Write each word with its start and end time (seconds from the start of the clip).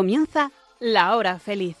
Comienza 0.00 0.50
la 0.78 1.14
hora 1.14 1.38
feliz. 1.38 1.76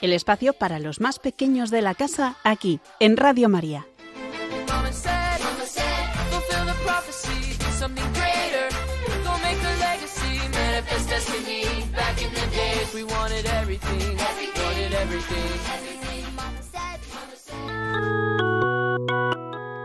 El 0.00 0.14
espacio 0.14 0.54
para 0.54 0.78
los 0.78 0.98
más 0.98 1.18
pequeños 1.18 1.70
de 1.70 1.82
la 1.82 1.94
casa 1.94 2.36
aquí, 2.42 2.80
en 3.00 3.18
Radio 3.18 3.50
María. 3.50 3.86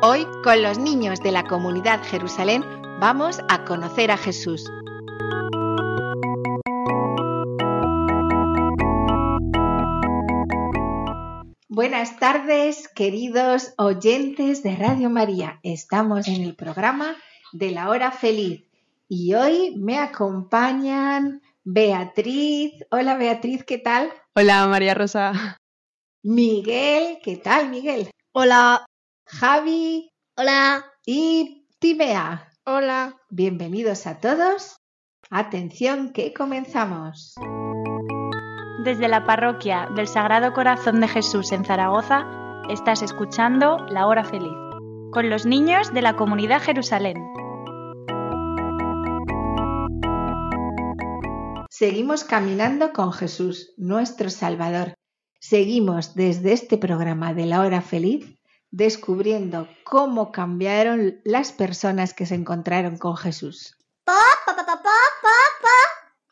Hoy, 0.02 0.26
con 0.45 0.64
los 0.64 0.78
niños 0.78 1.20
de 1.20 1.31
la 1.34 1.44
comunidad 1.44 2.02
Jerusalén, 2.06 2.64
vamos 3.02 3.42
a 3.50 3.66
conocer 3.66 4.12
a 4.12 4.17
Jesús. 4.17 4.70
Buenas 11.80 12.20
tardes, 12.20 12.90
queridos 12.90 13.74
oyentes 13.78 14.64
de 14.64 14.76
Radio 14.76 15.10
María. 15.10 15.62
Estamos 15.64 16.28
en 16.28 16.44
el 16.44 16.54
programa 16.54 17.16
de 17.54 17.72
la 17.72 17.88
hora 17.88 18.12
feliz 18.12 18.66
y 19.08 19.34
hoy 19.34 19.78
me 19.78 19.98
acompañan 19.98 21.42
Beatriz. 21.64 22.73
Hola 22.92 23.16
Beatriz, 23.16 23.64
¿qué 23.64 23.78
tal? 23.78 24.12
Hola 24.36 24.68
María 24.68 24.94
Rosa. 24.94 25.58
Miguel, 26.22 27.20
¿qué 27.23 27.38
tal 27.38 27.70
Miguel? 27.70 28.12
Hola. 28.34 28.86
Javi. 29.25 30.12
Hola. 30.36 30.86
Y 31.06 31.66
Timea. 31.80 32.52
Hola. 32.66 33.16
Bienvenidos 33.30 34.06
a 34.06 34.20
todos. 34.20 34.75
Atención 35.30 36.12
que 36.12 36.34
comenzamos. 36.34 37.36
Desde 38.83 39.09
la 39.09 39.25
parroquia 39.25 39.89
del 39.94 40.08
Sagrado 40.08 40.53
Corazón 40.53 41.02
de 41.02 41.09
Jesús 41.09 41.52
en 41.52 41.66
Zaragoza, 41.66 42.25
estás 42.69 43.02
escuchando 43.02 43.77
La 43.89 44.08
Hora 44.08 44.23
Feliz, 44.23 44.55
con 45.11 45.30
los 45.30 45.45
niños 45.45 45.94
de 45.94 46.02
la 46.02 46.16
comunidad 46.16 46.61
Jerusalén. 46.61 47.17
Seguimos 51.69 52.23
caminando 52.23 52.94
con 52.94 53.11
Jesús, 53.11 53.73
nuestro 53.75 54.30
Salvador. 54.30 54.94
Seguimos 55.41 56.16
desde 56.16 56.53
este 56.53 56.77
programa 56.77 57.33
de 57.33 57.47
La 57.47 57.59
Hora 57.59 57.81
Feliz 57.81 58.39
descubriendo 58.72 59.67
cómo 59.83 60.31
cambiaron 60.31 61.19
las 61.25 61.52
personas 61.52 62.13
que 62.13 62.25
se 62.25 62.35
encontraron 62.35 62.97
con 62.97 63.17
Jesús. 63.17 63.75
¡Pa, 64.05 64.13
pa, 64.45 64.55
pa, 64.55 64.66
pa, 64.66 64.81
pa, 64.81 64.89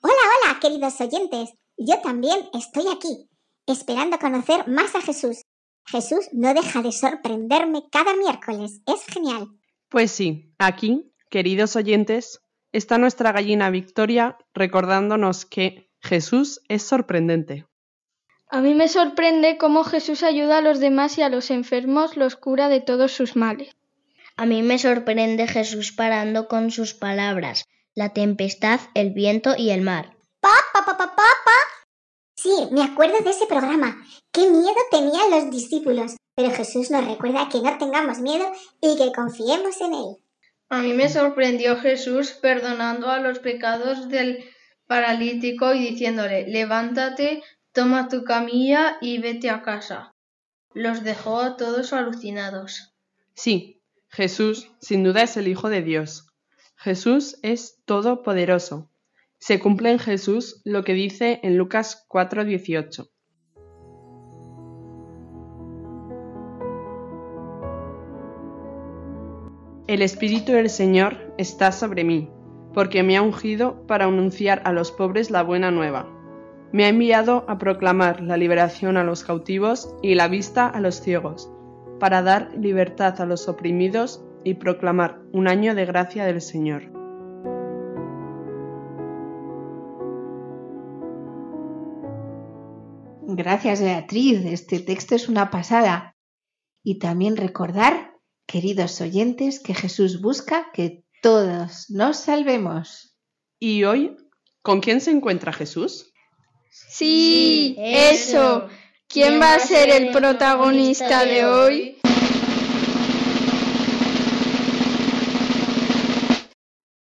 Hola, 0.01 0.13
hola, 0.45 0.59
queridos 0.61 1.01
oyentes. 1.01 1.49
Yo 1.77 1.99
también 2.01 2.49
estoy 2.53 2.85
aquí, 2.91 3.29
esperando 3.65 4.17
conocer 4.19 4.67
más 4.67 4.95
a 4.95 5.01
Jesús. 5.01 5.41
Jesús 5.85 6.27
no 6.33 6.53
deja 6.53 6.81
de 6.81 6.91
sorprenderme 6.91 7.83
cada 7.91 8.15
miércoles. 8.15 8.81
Es 8.85 9.05
genial. 9.05 9.47
Pues 9.89 10.11
sí, 10.11 10.53
aquí, 10.57 11.13
queridos 11.29 11.75
oyentes, 11.75 12.41
está 12.71 12.97
nuestra 12.97 13.31
gallina 13.31 13.69
Victoria 13.69 14.37
recordándonos 14.53 15.45
que 15.45 15.89
Jesús 16.01 16.61
es 16.67 16.83
sorprendente. 16.83 17.65
A 18.49 18.61
mí 18.61 18.73
me 18.73 18.87
sorprende 18.87 19.57
cómo 19.57 19.83
Jesús 19.83 20.23
ayuda 20.23 20.59
a 20.59 20.61
los 20.61 20.79
demás 20.79 21.17
y 21.17 21.21
a 21.21 21.29
los 21.29 21.51
enfermos 21.51 22.17
los 22.17 22.35
cura 22.35 22.69
de 22.69 22.81
todos 22.81 23.11
sus 23.11 23.35
males. 23.35 23.75
A 24.35 24.45
mí 24.45 24.61
me 24.61 24.79
sorprende 24.79 25.47
Jesús 25.47 25.91
parando 25.91 26.47
con 26.47 26.71
sus 26.71 26.93
palabras 26.93 27.65
la 27.93 28.13
tempestad, 28.13 28.79
el 28.93 29.11
viento 29.11 29.55
y 29.57 29.71
el 29.71 29.81
mar. 29.81 30.15
Pa, 30.39 30.53
pa, 30.71 30.85
pa, 30.85 30.95
pa, 30.95 31.15
pa, 31.15 31.23
Sí, 32.47 32.69
me 32.71 32.81
acuerdo 32.81 33.19
de 33.25 33.31
ese 33.31 33.45
programa. 33.45 34.01
Qué 34.31 34.49
miedo 34.49 34.73
tenían 34.89 35.31
los 35.31 35.51
discípulos. 35.51 36.15
Pero 36.33 36.51
Jesús 36.51 36.89
nos 36.91 37.05
recuerda 37.05 37.49
que 37.49 37.59
no 37.59 37.77
tengamos 37.77 38.19
miedo 38.19 38.49
y 38.79 38.95
que 38.95 39.11
confiemos 39.11 39.81
en 39.81 39.93
Él. 39.93 40.15
A 40.69 40.81
mí 40.81 40.93
me 40.93 41.09
sorprendió 41.09 41.75
Jesús 41.75 42.31
perdonando 42.41 43.09
a 43.09 43.19
los 43.19 43.39
pecados 43.39 44.07
del 44.07 44.45
paralítico 44.85 45.73
y 45.73 45.89
diciéndole, 45.89 46.47
levántate, 46.47 47.43
Toma 47.73 48.07
tu 48.07 48.23
camilla 48.23 48.97
y 49.01 49.17
vete 49.17 49.49
a 49.49 49.61
casa. 49.61 50.15
Los 50.73 51.03
dejó 51.03 51.41
a 51.41 51.57
todos 51.57 51.91
alucinados. 51.91 52.93
Sí, 53.33 53.81
Jesús 54.07 54.71
sin 54.79 55.03
duda 55.03 55.23
es 55.23 55.35
el 55.35 55.49
Hijo 55.49 55.67
de 55.67 55.81
Dios. 55.81 56.27
Jesús 56.77 57.39
es 57.41 57.83
todopoderoso. 57.83 58.89
Se 59.39 59.59
cumple 59.59 59.91
en 59.91 59.99
Jesús 59.99 60.61
lo 60.65 60.83
que 60.83 60.93
dice 60.93 61.39
en 61.43 61.57
Lucas 61.57 62.05
4:18. 62.09 63.09
El 69.87 70.01
Espíritu 70.01 70.51
del 70.51 70.69
Señor 70.69 71.33
está 71.37 71.71
sobre 71.71 72.03
mí, 72.03 72.29
porque 72.73 73.03
me 73.03 73.15
ha 73.15 73.21
ungido 73.21 73.87
para 73.87 74.05
anunciar 74.05 74.61
a 74.65 74.73
los 74.73 74.91
pobres 74.91 75.31
la 75.31 75.43
buena 75.43 75.71
nueva 75.71 76.17
me 76.71 76.85
ha 76.85 76.89
enviado 76.89 77.45
a 77.47 77.57
proclamar 77.57 78.21
la 78.21 78.37
liberación 78.37 78.97
a 78.97 79.03
los 79.03 79.23
cautivos 79.23 79.95
y 80.01 80.15
la 80.15 80.27
vista 80.27 80.67
a 80.67 80.81
los 80.81 81.01
ciegos, 81.01 81.49
para 81.99 82.21
dar 82.21 82.51
libertad 82.57 83.19
a 83.21 83.25
los 83.25 83.47
oprimidos 83.47 84.23
y 84.43 84.55
proclamar 84.55 85.19
un 85.31 85.47
año 85.47 85.75
de 85.75 85.85
gracia 85.85 86.25
del 86.25 86.41
Señor. 86.41 86.96
Gracias 93.37 93.81
Beatriz, 93.81 94.43
este 94.45 94.79
texto 94.79 95.13
es 95.13 95.29
una 95.29 95.51
pasada. 95.51 96.15
Y 96.83 96.97
también 96.97 97.37
recordar, 97.37 98.15
queridos 98.47 98.99
oyentes, 98.99 99.59
que 99.59 99.75
Jesús 99.75 100.21
busca 100.21 100.71
que 100.73 101.03
todos 101.21 101.87
nos 101.91 102.17
salvemos. 102.17 103.15
¿Y 103.59 103.83
hoy 103.83 104.17
con 104.63 104.81
quién 104.81 105.01
se 105.01 105.11
encuentra 105.11 105.53
Jesús? 105.53 106.11
Sí, 106.71 107.75
eso. 107.77 108.69
¿Quién 109.07 109.39
va 109.39 109.53
a 109.53 109.59
ser 109.59 109.91
el 109.91 110.11
protagonista 110.11 111.23
de 111.23 111.45
hoy? 111.45 111.97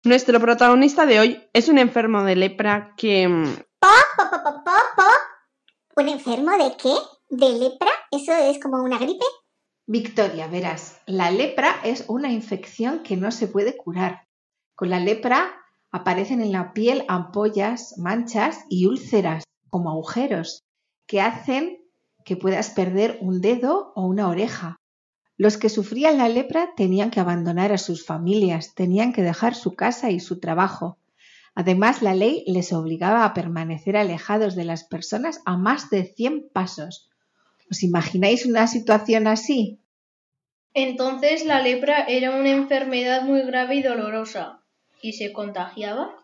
Nuestro 0.03 0.39
protagonista 0.39 1.07
de 1.07 1.19
hoy 1.19 1.49
es 1.53 1.69
un 1.69 1.79
enfermo 1.79 2.23
de 2.23 2.35
lepra 2.35 2.93
que... 2.95 3.27
Mm, 3.27 3.55
¿Pa, 3.79 3.95
pa, 4.15 4.29
pa, 4.29 4.43
pa, 4.43 4.63
pa, 4.63 5.09
¿Un 5.99 6.07
enfermo 6.07 6.51
de 6.51 6.77
qué? 6.77 6.93
¿De 7.29 7.59
lepra? 7.59 7.89
¿Eso 8.09 8.31
es 8.31 8.57
como 8.61 8.81
una 8.81 8.97
gripe? 8.97 9.25
Victoria, 9.85 10.47
verás, 10.47 11.01
la 11.05 11.29
lepra 11.29 11.75
es 11.83 12.05
una 12.07 12.31
infección 12.31 13.03
que 13.03 13.17
no 13.17 13.31
se 13.31 13.49
puede 13.49 13.75
curar. 13.75 14.23
Con 14.75 14.91
la 14.91 15.01
lepra 15.01 15.51
aparecen 15.91 16.41
en 16.41 16.53
la 16.53 16.71
piel 16.71 17.03
ampollas, 17.09 17.95
manchas 17.97 18.59
y 18.69 18.85
úlceras 18.85 19.43
como 19.69 19.89
agujeros 19.89 20.61
que 21.05 21.19
hacen 21.19 21.79
que 22.23 22.37
puedas 22.37 22.69
perder 22.69 23.17
un 23.19 23.41
dedo 23.41 23.91
o 23.93 24.05
una 24.05 24.29
oreja. 24.29 24.77
Los 25.35 25.57
que 25.57 25.67
sufrían 25.67 26.17
la 26.17 26.29
lepra 26.29 26.75
tenían 26.77 27.11
que 27.11 27.19
abandonar 27.19 27.73
a 27.73 27.77
sus 27.77 28.05
familias, 28.05 28.73
tenían 28.73 29.11
que 29.11 29.21
dejar 29.21 29.53
su 29.53 29.75
casa 29.75 30.11
y 30.11 30.21
su 30.21 30.39
trabajo. 30.39 30.97
Además, 31.55 32.01
la 32.01 32.13
ley 32.13 32.43
les 32.47 32.73
obligaba 32.73 33.25
a 33.25 33.33
permanecer 33.33 33.97
alejados 33.97 34.55
de 34.55 34.65
las 34.65 34.83
personas 34.83 35.41
a 35.45 35.57
más 35.57 35.89
de 35.89 36.03
100 36.05 36.49
pasos. 36.53 37.09
¿Os 37.69 37.83
imagináis 37.83 38.45
una 38.45 38.67
situación 38.67 39.27
así? 39.27 39.79
Entonces 40.73 41.45
la 41.45 41.61
lepra 41.61 42.05
era 42.07 42.31
una 42.31 42.49
enfermedad 42.49 43.23
muy 43.23 43.41
grave 43.41 43.75
y 43.75 43.81
dolorosa. 43.81 44.61
¿Y 45.01 45.13
se 45.13 45.31
contagiaba? 45.33 46.15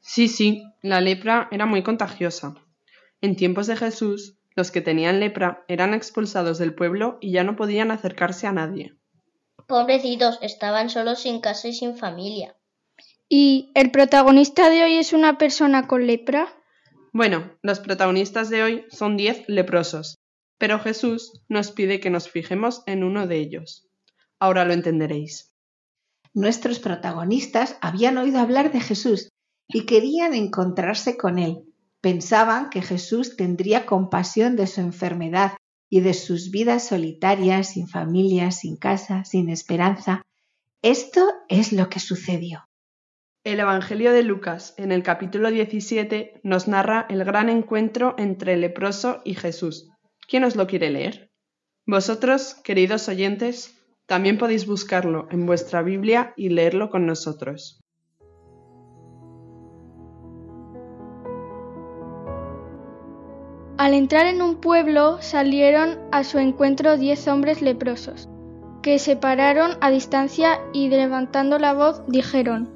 Sí, 0.00 0.28
sí, 0.28 0.64
la 0.82 1.00
lepra 1.00 1.48
era 1.50 1.66
muy 1.66 1.82
contagiosa. 1.82 2.54
En 3.20 3.36
tiempos 3.36 3.66
de 3.66 3.76
Jesús, 3.76 4.38
los 4.54 4.70
que 4.70 4.80
tenían 4.80 5.20
lepra 5.20 5.64
eran 5.68 5.94
expulsados 5.94 6.58
del 6.58 6.74
pueblo 6.74 7.18
y 7.20 7.32
ya 7.32 7.44
no 7.44 7.56
podían 7.56 7.90
acercarse 7.90 8.46
a 8.46 8.52
nadie. 8.52 8.94
Pobrecitos, 9.66 10.38
estaban 10.42 10.90
solos 10.90 11.20
sin 11.20 11.40
casa 11.40 11.68
y 11.68 11.72
sin 11.72 11.96
familia. 11.96 12.55
¿Y 13.28 13.72
el 13.74 13.90
protagonista 13.90 14.70
de 14.70 14.84
hoy 14.84 14.94
es 14.94 15.12
una 15.12 15.38
persona 15.38 15.86
con 15.86 16.06
lepra? 16.06 16.48
Bueno, 17.12 17.52
los 17.62 17.80
protagonistas 17.80 18.50
de 18.50 18.62
hoy 18.62 18.84
son 18.90 19.16
diez 19.16 19.44
leprosos, 19.48 20.16
pero 20.58 20.78
Jesús 20.78 21.42
nos 21.48 21.72
pide 21.72 22.00
que 22.00 22.10
nos 22.10 22.28
fijemos 22.30 22.82
en 22.86 23.04
uno 23.04 23.26
de 23.26 23.38
ellos. 23.38 23.88
Ahora 24.38 24.64
lo 24.64 24.72
entenderéis. 24.72 25.54
Nuestros 26.34 26.78
protagonistas 26.78 27.78
habían 27.80 28.18
oído 28.18 28.38
hablar 28.38 28.70
de 28.70 28.80
Jesús 28.80 29.30
y 29.68 29.86
querían 29.86 30.34
encontrarse 30.34 31.16
con 31.16 31.38
él, 31.38 31.64
Pensaban 32.06 32.70
que 32.70 32.82
Jesús 32.82 33.36
tendría 33.36 33.84
compasión 33.84 34.54
de 34.54 34.68
su 34.68 34.80
enfermedad 34.80 35.56
y 35.90 36.02
de 36.02 36.14
sus 36.14 36.52
vidas 36.52 36.86
solitarias, 36.86 37.70
sin 37.70 37.88
familia, 37.88 38.52
sin 38.52 38.76
casa, 38.76 39.24
sin 39.24 39.48
esperanza. 39.48 40.22
Esto 40.82 41.26
es 41.48 41.72
lo 41.72 41.88
que 41.88 41.98
sucedió. 41.98 42.64
El 43.46 43.60
Evangelio 43.60 44.12
de 44.12 44.24
Lucas, 44.24 44.74
en 44.76 44.90
el 44.90 45.04
capítulo 45.04 45.52
17, 45.52 46.40
nos 46.42 46.66
narra 46.66 47.06
el 47.08 47.22
gran 47.24 47.48
encuentro 47.48 48.16
entre 48.18 48.54
el 48.54 48.62
leproso 48.62 49.20
y 49.22 49.34
Jesús. 49.34 49.88
¿Quién 50.26 50.42
os 50.42 50.56
lo 50.56 50.66
quiere 50.66 50.90
leer? 50.90 51.30
Vosotros, 51.86 52.56
queridos 52.64 53.08
oyentes, 53.08 53.80
también 54.06 54.36
podéis 54.36 54.66
buscarlo 54.66 55.28
en 55.30 55.46
vuestra 55.46 55.82
Biblia 55.82 56.34
y 56.36 56.48
leerlo 56.48 56.90
con 56.90 57.06
nosotros. 57.06 57.78
Al 63.78 63.94
entrar 63.94 64.26
en 64.26 64.42
un 64.42 64.60
pueblo 64.60 65.22
salieron 65.22 66.00
a 66.10 66.24
su 66.24 66.40
encuentro 66.40 66.96
diez 66.96 67.28
hombres 67.28 67.62
leprosos, 67.62 68.28
que 68.82 68.98
se 68.98 69.14
pararon 69.14 69.78
a 69.80 69.92
distancia 69.92 70.58
y 70.72 70.88
levantando 70.88 71.60
la 71.60 71.74
voz 71.74 72.02
dijeron, 72.08 72.75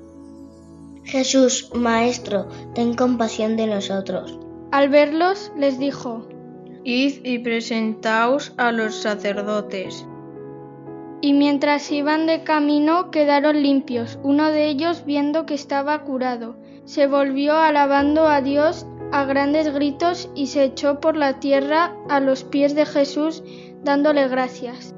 Jesús, 1.04 1.70
Maestro, 1.74 2.48
ten 2.74 2.94
compasión 2.94 3.56
de 3.56 3.66
nosotros. 3.66 4.38
Al 4.70 4.88
verlos 4.88 5.52
les 5.56 5.78
dijo, 5.78 6.28
Id 6.84 7.24
y 7.24 7.38
presentaos 7.40 8.52
a 8.56 8.72
los 8.72 8.94
sacerdotes. 8.94 10.06
Y 11.20 11.34
mientras 11.34 11.90
iban 11.92 12.26
de 12.26 12.44
camino 12.44 13.10
quedaron 13.10 13.62
limpios. 13.62 14.18
Uno 14.22 14.50
de 14.50 14.68
ellos, 14.68 15.04
viendo 15.04 15.44
que 15.44 15.54
estaba 15.54 16.02
curado, 16.04 16.56
se 16.84 17.06
volvió 17.06 17.56
alabando 17.56 18.26
a 18.26 18.40
Dios 18.40 18.86
a 19.12 19.24
grandes 19.24 19.72
gritos 19.74 20.30
y 20.34 20.46
se 20.46 20.64
echó 20.64 21.00
por 21.00 21.16
la 21.16 21.40
tierra 21.40 21.94
a 22.08 22.20
los 22.20 22.44
pies 22.44 22.74
de 22.74 22.86
Jesús 22.86 23.42
dándole 23.82 24.28
gracias. 24.28 24.94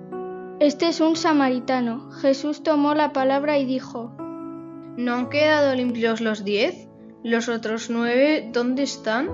Este 0.61 0.89
es 0.89 1.01
un 1.01 1.17
samaritano. 1.17 2.11
Jesús 2.21 2.63
tomó 2.63 2.95
la 2.95 3.13
palabra 3.13 3.59
y 3.59 3.65
dijo, 3.65 4.13
¿No 4.97 5.15
han 5.15 5.31
quedado 5.31 5.75
limpios 5.75 6.21
los 6.21 6.45
diez? 6.45 6.87
¿Los 7.25 7.49
otros 7.49 7.89
nueve 7.89 8.51
dónde 8.53 8.83
están? 8.83 9.31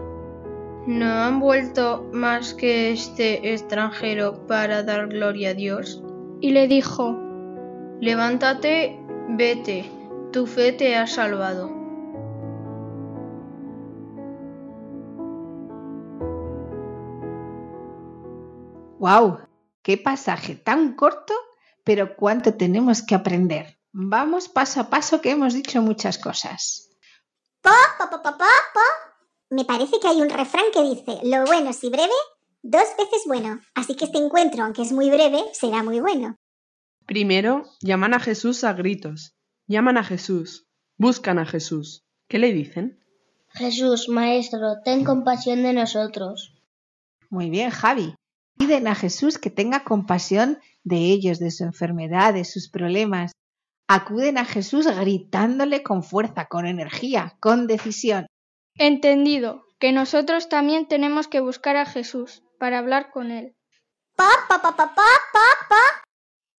¿No 0.86 1.06
han 1.06 1.40
vuelto 1.40 2.08
más 2.12 2.54
que 2.54 2.92
este 2.92 3.52
extranjero 3.52 4.46
para 4.46 4.84
dar 4.84 5.08
gloria 5.08 5.50
a 5.50 5.54
Dios? 5.54 6.00
Y 6.40 6.52
le 6.52 6.68
dijo, 6.68 7.18
Levántate, 8.00 9.00
vete, 9.30 9.90
tu 10.32 10.46
fe 10.46 10.70
te 10.70 10.94
ha 10.94 11.08
salvado. 11.08 11.68
¡Wow! 19.00 19.38
¡Qué 19.82 19.96
pasaje 19.96 20.54
tan 20.54 20.94
corto, 20.94 21.34
pero 21.82 22.14
cuánto 22.14 22.54
tenemos 22.54 23.02
que 23.02 23.16
aprender! 23.16 23.78
Vamos 23.92 24.48
paso 24.48 24.80
a 24.80 24.90
paso 24.90 25.20
que 25.20 25.30
hemos 25.30 25.54
dicho 25.54 25.80
muchas 25.80 26.18
cosas. 26.18 26.90
Po, 27.62 27.70
po, 27.98 28.10
po, 28.10 28.22
po, 28.22 28.38
po, 28.38 28.44
po. 28.74 28.80
Me 29.50 29.64
parece 29.64 29.98
que 29.98 30.08
hay 30.08 30.20
un 30.20 30.28
refrán 30.28 30.66
que 30.72 30.82
dice, 30.82 31.20
lo 31.24 31.44
bueno 31.46 31.72
si 31.72 31.88
breve, 31.88 32.12
dos 32.62 32.84
veces 32.98 33.22
bueno. 33.26 33.60
Así 33.74 33.94
que 33.94 34.04
este 34.04 34.18
encuentro, 34.18 34.62
aunque 34.62 34.82
es 34.82 34.92
muy 34.92 35.08
breve, 35.10 35.42
será 35.52 35.82
muy 35.82 36.00
bueno. 36.00 36.36
Primero, 37.06 37.64
llaman 37.80 38.12
a 38.12 38.20
Jesús 38.20 38.64
a 38.64 38.74
gritos. 38.74 39.34
Llaman 39.66 39.96
a 39.96 40.04
Jesús. 40.04 40.66
Buscan 40.98 41.38
a 41.38 41.46
Jesús. 41.46 42.04
¿Qué 42.28 42.38
le 42.38 42.52
dicen? 42.52 43.02
Jesús, 43.48 44.08
Maestro, 44.10 44.82
ten 44.84 45.04
compasión 45.04 45.62
de 45.62 45.72
nosotros. 45.72 46.54
Muy 47.30 47.48
bien, 47.48 47.70
Javi. 47.70 48.14
Piden 48.58 48.88
a 48.88 48.94
Jesús 48.94 49.38
que 49.38 49.50
tenga 49.50 49.84
compasión 49.84 50.58
de 50.84 50.96
ellos, 50.96 51.38
de 51.38 51.50
su 51.50 51.64
enfermedad, 51.64 52.34
de 52.34 52.44
sus 52.44 52.68
problemas. 52.68 53.32
Acuden 53.88 54.36
a 54.36 54.44
Jesús 54.44 54.86
gritándole 54.86 55.82
con 55.82 56.02
fuerza, 56.02 56.44
con 56.44 56.66
energía, 56.66 57.36
con 57.40 57.66
decisión. 57.66 58.26
entendido, 58.74 59.64
que 59.80 59.92
nosotros 59.92 60.48
también 60.48 60.86
tenemos 60.86 61.26
que 61.26 61.40
buscar 61.40 61.76
a 61.76 61.86
Jesús 61.86 62.42
para 62.60 62.78
hablar 62.78 63.10
con 63.10 63.30
Él. 63.30 63.56
Pa, 64.14 64.28
pa, 64.48 64.60
pa, 64.60 64.76
pa, 64.76 64.94
pa, 64.94 65.06
pa, 65.32 65.66
pa. 65.68 66.04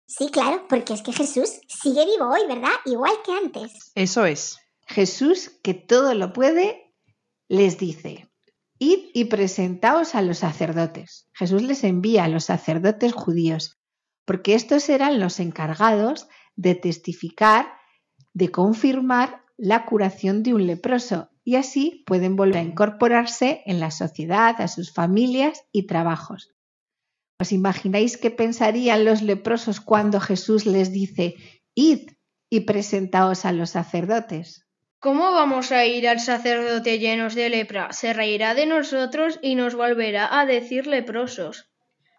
Sí, 0.07 0.29
claro, 0.31 0.65
porque 0.67 0.93
es 0.93 1.03
que 1.03 1.13
Jesús 1.13 1.61
sigue 1.67 2.03
vivo 2.05 2.29
hoy, 2.29 2.41
¿verdad? 2.47 2.73
Igual 2.85 3.13
que 3.23 3.31
antes. 3.31 3.91
Eso 3.93 4.25
es. 4.25 4.57
Jesús, 4.87 5.51
que 5.61 5.75
todo 5.75 6.15
lo 6.15 6.33
puede, 6.33 6.95
les 7.47 7.77
dice, 7.77 8.27
id 8.79 9.11
y 9.13 9.25
presentaos 9.25 10.15
a 10.15 10.23
los 10.23 10.39
sacerdotes. 10.39 11.27
Jesús 11.33 11.61
les 11.61 11.83
envía 11.83 12.23
a 12.23 12.27
los 12.27 12.45
sacerdotes 12.45 13.13
judíos, 13.13 13.77
porque 14.25 14.55
estos 14.55 14.89
eran 14.89 15.19
los 15.19 15.39
encargados 15.39 16.27
de 16.55 16.75
testificar, 16.75 17.67
de 18.33 18.49
confirmar 18.49 19.43
la 19.57 19.85
curación 19.85 20.43
de 20.43 20.53
un 20.53 20.67
leproso 20.67 21.29
y 21.43 21.55
así 21.55 22.03
pueden 22.05 22.35
volver 22.35 22.57
a 22.57 22.63
incorporarse 22.63 23.61
en 23.65 23.79
la 23.79 23.91
sociedad, 23.91 24.55
a 24.61 24.67
sus 24.67 24.93
familias 24.93 25.63
y 25.71 25.87
trabajos. 25.87 26.53
¿Os 27.39 27.51
imagináis 27.51 28.17
qué 28.17 28.31
pensarían 28.31 29.05
los 29.05 29.21
leprosos 29.21 29.79
cuando 29.79 30.19
Jesús 30.19 30.65
les 30.65 30.91
dice, 30.91 31.35
id 31.73 32.11
y 32.49 32.61
presentaos 32.61 33.45
a 33.45 33.51
los 33.51 33.71
sacerdotes? 33.71 34.65
¿Cómo 34.99 35.31
vamos 35.31 35.71
a 35.71 35.85
ir 35.85 36.09
al 36.09 36.19
sacerdote 36.19 36.99
llenos 36.99 37.33
de 37.33 37.49
lepra? 37.49 37.93
Se 37.93 38.11
reirá 38.11 38.53
de 38.53 38.65
nosotros 38.65 39.39
y 39.41 39.55
nos 39.55 39.73
volverá 39.75 40.39
a 40.39 40.45
decir 40.45 40.87
leprosos. 40.87 41.71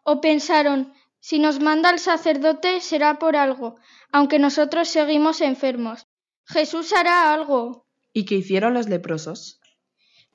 O 0.03 0.23
pensaron, 0.23 0.95
si 1.21 1.39
nos 1.39 1.61
manda 1.61 1.91
el 1.91 1.99
sacerdote 1.99 2.81
será 2.81 3.19
por 3.19 3.37
algo, 3.37 3.77
aunque 4.13 4.39
nosotros 4.39 4.89
seguimos 4.89 5.41
enfermos. 5.41 6.07
Jesús 6.47 6.93
hará 6.93 7.33
algo. 7.33 7.87
¿Y 8.13 8.25
qué 8.25 8.37
hicieron 8.37 8.75
los 8.75 8.89
leprosos? 8.89 9.61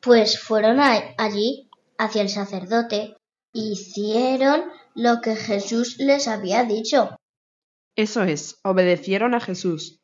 Pues 0.01 0.39
fueron 0.39 0.79
a- 0.79 1.13
allí 1.17 1.69
hacia 1.97 2.21
el 2.21 2.29
sacerdote 2.29 3.17
y 3.51 3.73
hicieron 3.73 4.63
lo 4.93 5.21
que 5.21 5.35
Jesús 5.35 5.97
les 5.99 6.27
había 6.27 6.63
dicho. 6.63 7.15
Eso 7.95 8.23
es, 8.23 8.59
obedecieron 8.63 9.33
a 9.33 9.39
Jesús. 9.39 9.99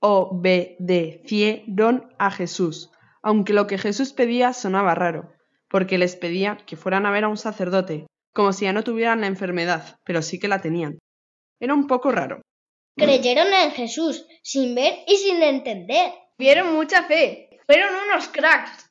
Obedecieron 0.00 2.12
a 2.18 2.30
Jesús, 2.30 2.90
aunque 3.22 3.52
lo 3.52 3.66
que 3.66 3.78
Jesús 3.78 4.12
pedía 4.12 4.52
sonaba 4.52 4.94
raro, 4.94 5.32
porque 5.68 5.98
les 5.98 6.16
pedía 6.16 6.58
que 6.66 6.76
fueran 6.76 7.06
a 7.06 7.10
ver 7.10 7.24
a 7.24 7.28
un 7.28 7.36
sacerdote, 7.36 8.06
como 8.34 8.52
si 8.52 8.64
ya 8.64 8.72
no 8.72 8.84
tuvieran 8.84 9.22
la 9.22 9.28
enfermedad, 9.28 9.98
pero 10.04 10.20
sí 10.20 10.38
que 10.38 10.48
la 10.48 10.60
tenían. 10.60 10.98
Era 11.60 11.72
un 11.72 11.86
poco 11.86 12.10
raro. 12.10 12.42
Creyeron 12.96 13.52
en 13.52 13.70
Jesús 13.70 14.26
sin 14.42 14.74
ver 14.74 14.98
y 15.06 15.16
sin 15.16 15.42
entender. 15.42 16.12
Vieron 16.36 16.74
mucha 16.74 17.04
fe. 17.04 17.48
Fueron 17.66 17.94
unos 18.06 18.28
cracks. 18.28 18.90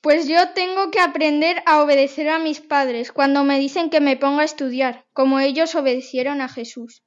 Pues 0.00 0.26
yo 0.26 0.52
tengo 0.54 0.90
que 0.90 1.00
aprender 1.00 1.62
a 1.66 1.82
obedecer 1.82 2.30
a 2.30 2.38
mis 2.38 2.60
padres 2.60 3.12
cuando 3.12 3.44
me 3.44 3.58
dicen 3.58 3.90
que 3.90 4.00
me 4.00 4.16
ponga 4.16 4.42
a 4.42 4.46
estudiar, 4.46 5.04
como 5.12 5.40
ellos 5.40 5.74
obedecieron 5.74 6.40
a 6.40 6.48
Jesús. 6.48 7.02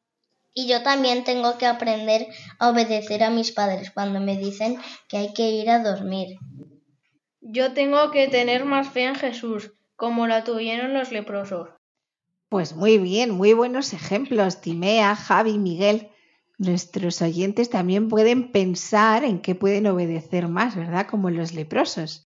Y 0.53 0.67
yo 0.67 0.83
también 0.83 1.23
tengo 1.23 1.57
que 1.57 1.65
aprender 1.65 2.27
a 2.59 2.69
obedecer 2.69 3.23
a 3.23 3.31
mis 3.31 3.51
padres 3.51 3.89
cuando 3.89 4.19
me 4.19 4.37
dicen 4.37 4.77
que 5.09 5.17
hay 5.17 5.33
que 5.33 5.49
ir 5.49 5.71
a 5.71 5.79
dormir. 5.79 6.37
Yo 7.41 7.73
tengo 7.73 8.11
que 8.11 8.27
tener 8.27 8.63
más 8.63 8.89
fe 8.89 9.05
en 9.05 9.15
Jesús, 9.15 9.71
como 10.03 10.27
la 10.27 10.43
tuvieron 10.43 10.93
los 10.93 11.13
leprosos. 11.13 11.69
Pues 12.49 12.75
muy 12.75 12.97
bien, 12.97 13.31
muy 13.31 13.53
buenos 13.53 13.93
ejemplos, 13.93 14.59
Timea, 14.59 15.15
Javi, 15.15 15.57
Miguel. 15.57 16.09
Nuestros 16.57 17.21
oyentes 17.21 17.69
también 17.69 18.09
pueden 18.09 18.51
pensar 18.51 19.23
en 19.23 19.41
qué 19.41 19.55
pueden 19.55 19.87
obedecer 19.87 20.49
más, 20.49 20.75
¿verdad? 20.75 21.07
Como 21.07 21.29
los 21.29 21.53
leprosos. 21.53 22.27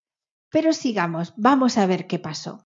Pero 0.50 0.74
sigamos, 0.74 1.36
vamos 1.38 1.78
a 1.78 1.86
ver 1.86 2.08
qué 2.08 2.18
pasó. 2.18 2.66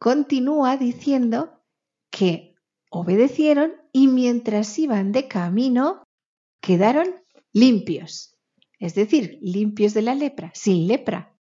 Continúa 0.00 0.76
diciendo 0.76 1.62
que 2.10 2.56
obedecieron 2.90 3.74
y 3.92 4.08
mientras 4.08 4.76
iban 4.80 5.12
de 5.12 5.28
camino 5.28 6.02
quedaron 6.60 7.22
limpios, 7.52 8.36
es 8.80 8.96
decir, 8.96 9.38
limpios 9.42 9.94
de 9.94 10.02
la 10.02 10.16
lepra, 10.16 10.50
sin 10.54 10.88
lepra. 10.88 11.38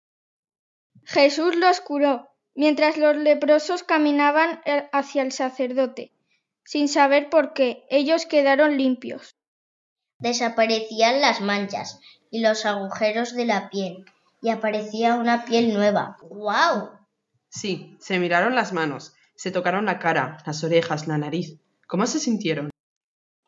Jesús 1.06 1.56
los 1.56 1.82
curó, 1.82 2.37
mientras 2.58 2.98
los 2.98 3.16
leprosos 3.16 3.84
caminaban 3.84 4.62
eh, 4.66 4.90
hacia 4.92 5.22
el 5.22 5.32
sacerdote. 5.32 6.12
Sin 6.66 6.90
saber 6.90 7.30
por 7.30 7.54
qué, 7.54 7.86
ellos 7.90 8.26
quedaron 8.26 8.78
limpios. 8.78 9.38
Desaparecían 10.20 11.22
las 11.22 11.40
manchas 11.40 12.02
y 12.32 12.42
los 12.42 12.66
agujeros 12.66 13.34
de 13.34 13.46
la 13.46 13.70
piel 13.70 14.04
y 14.42 14.50
aparecía 14.50 15.16
una 15.16 15.46
piel 15.46 15.74
nueva. 15.74 16.18
¡Guau! 16.24 16.90
Sí, 17.48 17.96
se 18.02 18.20
miraron 18.20 18.56
las 18.56 18.74
manos, 18.74 19.14
se 19.36 19.52
tocaron 19.52 19.86
la 19.86 20.00
cara, 20.00 20.40
las 20.46 20.64
orejas, 20.64 21.08
la 21.08 21.18
nariz. 21.18 21.62
¿Cómo 21.88 22.08
se 22.08 22.20
sintieron? 22.20 22.72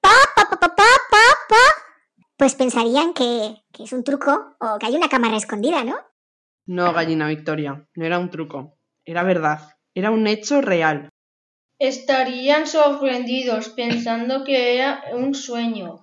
Pa, 0.02 0.14
pa, 0.36 0.50
pa, 0.50 0.60
pa, 0.60 0.70
pa, 0.70 0.86
pa, 1.10 1.18
pa. 1.50 2.26
Pues 2.38 2.54
pensarían 2.56 3.14
que, 3.14 3.56
que 3.74 3.84
es 3.84 3.92
un 3.92 4.04
truco 4.04 4.56
o 4.60 4.78
que 4.78 4.86
hay 4.86 4.96
una 4.96 5.10
cámara 5.10 5.36
escondida, 5.36 5.84
¿no? 5.84 5.98
No, 6.68 6.94
gallina 6.94 7.28
Victoria, 7.28 7.88
no 7.96 8.06
era 8.06 8.20
un 8.20 8.30
truco, 8.30 8.79
era 9.10 9.24
verdad, 9.24 9.76
era 9.96 10.12
un 10.12 10.28
hecho 10.28 10.62
real. 10.62 11.10
Estarían 11.80 12.68
sorprendidos 12.68 13.70
pensando 13.70 14.44
que 14.44 14.76
era 14.76 15.04
un 15.14 15.34
sueño. 15.34 16.02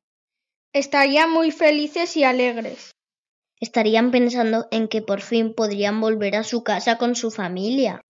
Estarían 0.73 1.31
muy 1.31 1.51
felices 1.51 2.17
y 2.17 2.25
alegres. 2.25 2.91
estarían 3.61 4.11
pensando 4.11 4.67
en 4.71 4.89
que 4.89 5.01
por 5.03 5.21
fin 5.23 5.55
podrían 5.55 6.01
volver 6.01 6.37
a 6.37 6.45
su 6.45 6.63
casa 6.63 6.99
con 6.99 7.15
su 7.15 7.31
familia. 7.31 8.01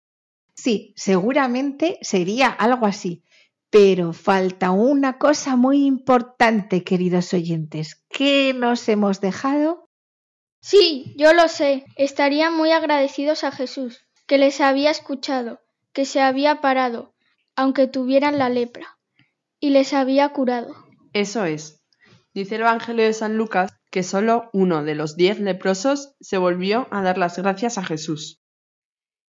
Sí, 0.55 0.93
seguramente 0.97 1.99
sería 2.03 2.49
algo 2.49 2.87
así. 2.87 3.23
Pero 3.71 4.13
falta 4.13 4.71
una 4.71 5.19
cosa 5.19 5.57
muy 5.57 5.85
importante, 5.85 6.83
queridos 6.85 7.35
oyentes. 7.35 8.03
¿Qué 8.09 8.55
nos 8.55 8.89
hemos 8.89 9.21
dejado? 9.21 9.89
Sí, 10.63 11.15
yo 11.17 11.33
lo 11.35 11.49
sé. 11.49 11.85
Estarían 11.97 12.57
muy 12.57 12.71
agradecidos 12.73 13.45
a 13.45 13.53
Jesús, 13.53 14.06
que 14.27 14.39
les 14.39 14.61
había 14.61 14.91
escuchado, 14.91 15.61
que 15.93 16.05
se 16.05 16.21
había 16.21 16.61
parado, 16.61 17.15
aunque 17.55 17.87
tuvieran 17.87 18.39
la 18.39 18.49
lepra, 18.49 18.99
y 19.61 19.71
les 19.71 19.93
había 19.93 20.29
curado. 20.31 20.75
Eso 21.13 21.45
es. 21.45 21.83
Dice 22.35 22.57
el 22.57 22.63
Evangelio 22.63 23.05
de 23.05 23.15
San 23.15 23.37
Lucas 23.37 23.73
que 23.91 24.03
solo 24.03 24.51
uno 24.53 24.85
de 24.85 24.95
los 24.95 25.17
diez 25.17 25.41
leprosos 25.41 26.15
se 26.21 26.37
volvió 26.37 26.87
a 26.91 27.03
dar 27.03 27.17
las 27.17 27.39
gracias 27.39 27.79
a 27.79 27.85
Jesús. 27.85 28.43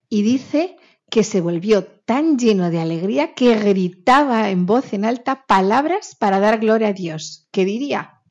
Y 0.10 0.24
dice 0.24 0.78
que 1.10 1.24
se 1.24 1.42
volvió 1.42 1.86
tan 1.86 2.40
lleno 2.40 2.72
de 2.72 2.80
alegría 2.80 3.34
que 3.34 3.56
gritaba 3.56 4.50
en 4.50 4.66
voz 4.66 4.94
en 4.94 5.06
alta 5.06 5.46
palabras 5.46 6.16
para 6.20 6.40
dar 6.40 6.60
gloria 6.60 6.88
a 6.88 6.94
Dios. 6.94 7.48
¿Qué 7.52 7.66
diría? 7.66 8.22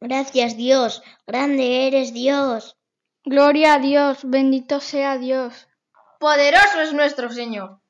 Gracias 0.00 0.56
Dios, 0.56 1.02
grande 1.26 1.86
eres 1.86 2.12
Dios. 2.12 2.76
Gloria 3.24 3.74
a 3.74 3.78
Dios, 3.78 4.18
bendito 4.24 4.80
sea 4.80 5.16
Dios. 5.16 5.68
Poderoso 6.22 6.80
es 6.80 6.92
nuestro 6.92 7.30
Señor. 7.30 7.80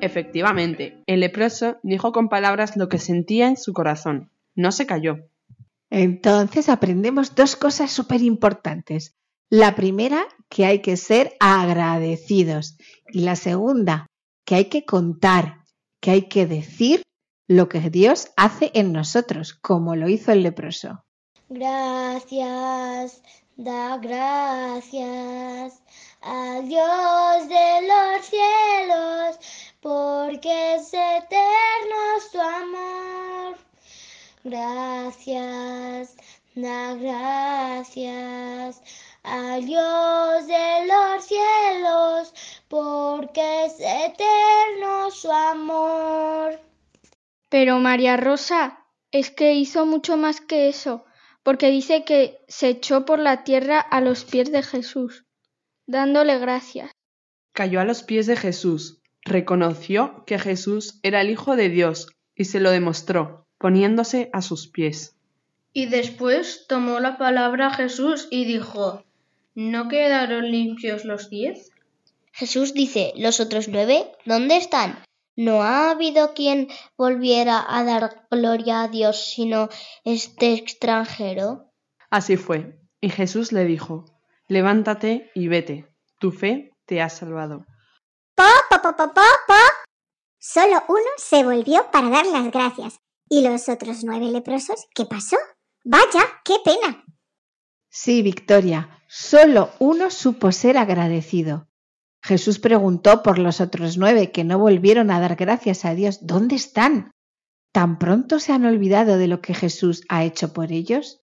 Efectivamente, 0.00 1.02
el 1.06 1.20
leproso 1.20 1.76
dijo 1.82 2.12
con 2.12 2.30
palabras 2.30 2.78
lo 2.78 2.88
que 2.88 2.96
sentía 2.96 3.48
en 3.48 3.58
su 3.58 3.74
corazón. 3.74 4.30
No 4.54 4.72
se 4.72 4.86
cayó. 4.86 5.28
Entonces 5.90 6.68
aprendemos 6.68 7.34
dos 7.34 7.56
cosas 7.56 7.90
súper 7.90 8.22
importantes. 8.22 9.14
La 9.50 9.74
primera, 9.76 10.26
que 10.48 10.66
hay 10.66 10.80
que 10.80 10.96
ser 10.96 11.36
agradecidos. 11.38 12.76
Y 13.12 13.20
la 13.20 13.36
segunda, 13.36 14.06
que 14.44 14.56
hay 14.56 14.64
que 14.66 14.84
contar, 14.84 15.62
que 16.00 16.10
hay 16.10 16.22
que 16.22 16.46
decir 16.46 17.02
lo 17.48 17.68
que 17.68 17.90
Dios 17.90 18.32
hace 18.36 18.72
en 18.74 18.92
nosotros, 18.92 19.54
como 19.54 19.94
lo 19.94 20.08
hizo 20.08 20.32
el 20.32 20.42
leproso. 20.42 21.04
Gracias, 21.48 23.22
da 23.56 23.98
gracias 23.98 25.80
al 26.22 26.68
Dios 26.68 27.48
de 27.48 27.86
los 27.86 28.26
cielos, 28.26 29.38
porque 29.80 30.74
es 30.74 30.88
eterno 30.88 31.96
su 32.32 32.40
amor. 32.40 33.65
Gracias, 34.48 36.16
da 36.54 36.94
gracias 36.94 38.80
al 39.24 39.66
Dios 39.66 40.46
de 40.46 40.86
los 40.86 41.24
cielos, 41.24 42.32
porque 42.68 43.64
es 43.64 43.72
eterno 43.80 45.10
su 45.10 45.32
amor. 45.32 46.60
Pero 47.48 47.80
María 47.80 48.16
Rosa 48.16 48.86
es 49.10 49.32
que 49.32 49.54
hizo 49.54 49.84
mucho 49.84 50.16
más 50.16 50.40
que 50.40 50.68
eso, 50.68 51.04
porque 51.42 51.72
dice 51.72 52.04
que 52.04 52.38
se 52.46 52.68
echó 52.68 53.04
por 53.04 53.18
la 53.18 53.42
tierra 53.42 53.80
a 53.80 54.00
los 54.00 54.24
pies 54.24 54.52
de 54.52 54.62
Jesús, 54.62 55.24
dándole 55.88 56.38
gracias. 56.38 56.92
Cayó 57.52 57.80
a 57.80 57.84
los 57.84 58.04
pies 58.04 58.28
de 58.28 58.36
Jesús, 58.36 59.02
reconoció 59.22 60.24
que 60.24 60.38
Jesús 60.38 61.00
era 61.02 61.20
el 61.20 61.30
Hijo 61.30 61.56
de 61.56 61.68
Dios 61.68 62.06
y 62.36 62.44
se 62.44 62.60
lo 62.60 62.70
demostró, 62.70 63.45
poniéndose 63.58 64.30
a 64.32 64.42
sus 64.42 64.68
pies. 64.68 65.16
Y 65.72 65.86
después 65.86 66.66
tomó 66.68 67.00
la 67.00 67.18
palabra 67.18 67.70
Jesús 67.70 68.28
y 68.30 68.44
dijo, 68.44 69.04
¿no 69.54 69.88
quedaron 69.88 70.50
limpios 70.50 71.04
los 71.04 71.28
diez? 71.28 71.70
Jesús 72.32 72.74
dice, 72.74 73.12
¿los 73.16 73.40
otros 73.40 73.68
nueve? 73.68 74.12
¿Dónde 74.24 74.56
están? 74.56 75.02
No 75.36 75.62
ha 75.62 75.90
habido 75.90 76.32
quien 76.32 76.68
volviera 76.96 77.64
a 77.68 77.84
dar 77.84 78.26
gloria 78.30 78.82
a 78.82 78.88
Dios 78.88 79.32
sino 79.34 79.68
este 80.04 80.54
extranjero. 80.54 81.70
Así 82.10 82.36
fue. 82.36 82.78
Y 83.00 83.10
Jesús 83.10 83.52
le 83.52 83.64
dijo, 83.64 84.06
levántate 84.48 85.30
y 85.34 85.48
vete, 85.48 85.92
tu 86.18 86.32
fe 86.32 86.72
te 86.86 87.02
ha 87.02 87.10
salvado. 87.10 87.66
Po, 88.34 88.44
po, 88.70 88.96
po, 88.96 89.12
po. 89.12 89.54
Solo 90.38 90.82
uno 90.88 91.10
se 91.16 91.44
volvió 91.44 91.90
para 91.90 92.08
dar 92.08 92.26
las 92.26 92.50
gracias. 92.50 93.00
¿Y 93.28 93.42
los 93.42 93.68
otros 93.68 94.04
nueve 94.04 94.26
leprosos? 94.26 94.86
¿Qué 94.94 95.04
pasó? 95.04 95.36
Vaya, 95.84 96.24
qué 96.44 96.54
pena. 96.64 97.04
Sí, 97.88 98.22
Victoria, 98.22 99.00
solo 99.08 99.70
uno 99.78 100.10
supo 100.10 100.52
ser 100.52 100.78
agradecido. 100.78 101.68
Jesús 102.22 102.58
preguntó 102.58 103.22
por 103.22 103.38
los 103.38 103.60
otros 103.60 103.96
nueve 103.96 104.32
que 104.32 104.44
no 104.44 104.58
volvieron 104.58 105.10
a 105.10 105.20
dar 105.20 105.36
gracias 105.36 105.84
a 105.84 105.94
Dios. 105.94 106.26
¿Dónde 106.26 106.56
están? 106.56 107.12
¿Tan 107.72 107.98
pronto 107.98 108.40
se 108.40 108.52
han 108.52 108.64
olvidado 108.64 109.16
de 109.16 109.28
lo 109.28 109.40
que 109.40 109.54
Jesús 109.54 110.02
ha 110.08 110.24
hecho 110.24 110.52
por 110.52 110.72
ellos? 110.72 111.20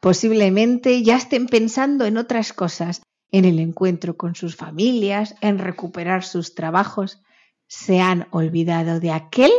Posiblemente 0.00 1.02
ya 1.02 1.16
estén 1.16 1.46
pensando 1.46 2.04
en 2.04 2.18
otras 2.18 2.52
cosas, 2.52 3.02
en 3.30 3.44
el 3.44 3.58
encuentro 3.58 4.16
con 4.16 4.34
sus 4.34 4.56
familias, 4.56 5.34
en 5.40 5.58
recuperar 5.58 6.24
sus 6.24 6.54
trabajos. 6.54 7.22
Se 7.66 8.00
han 8.00 8.28
olvidado 8.30 9.00
de 9.00 9.12
aquel 9.12 9.50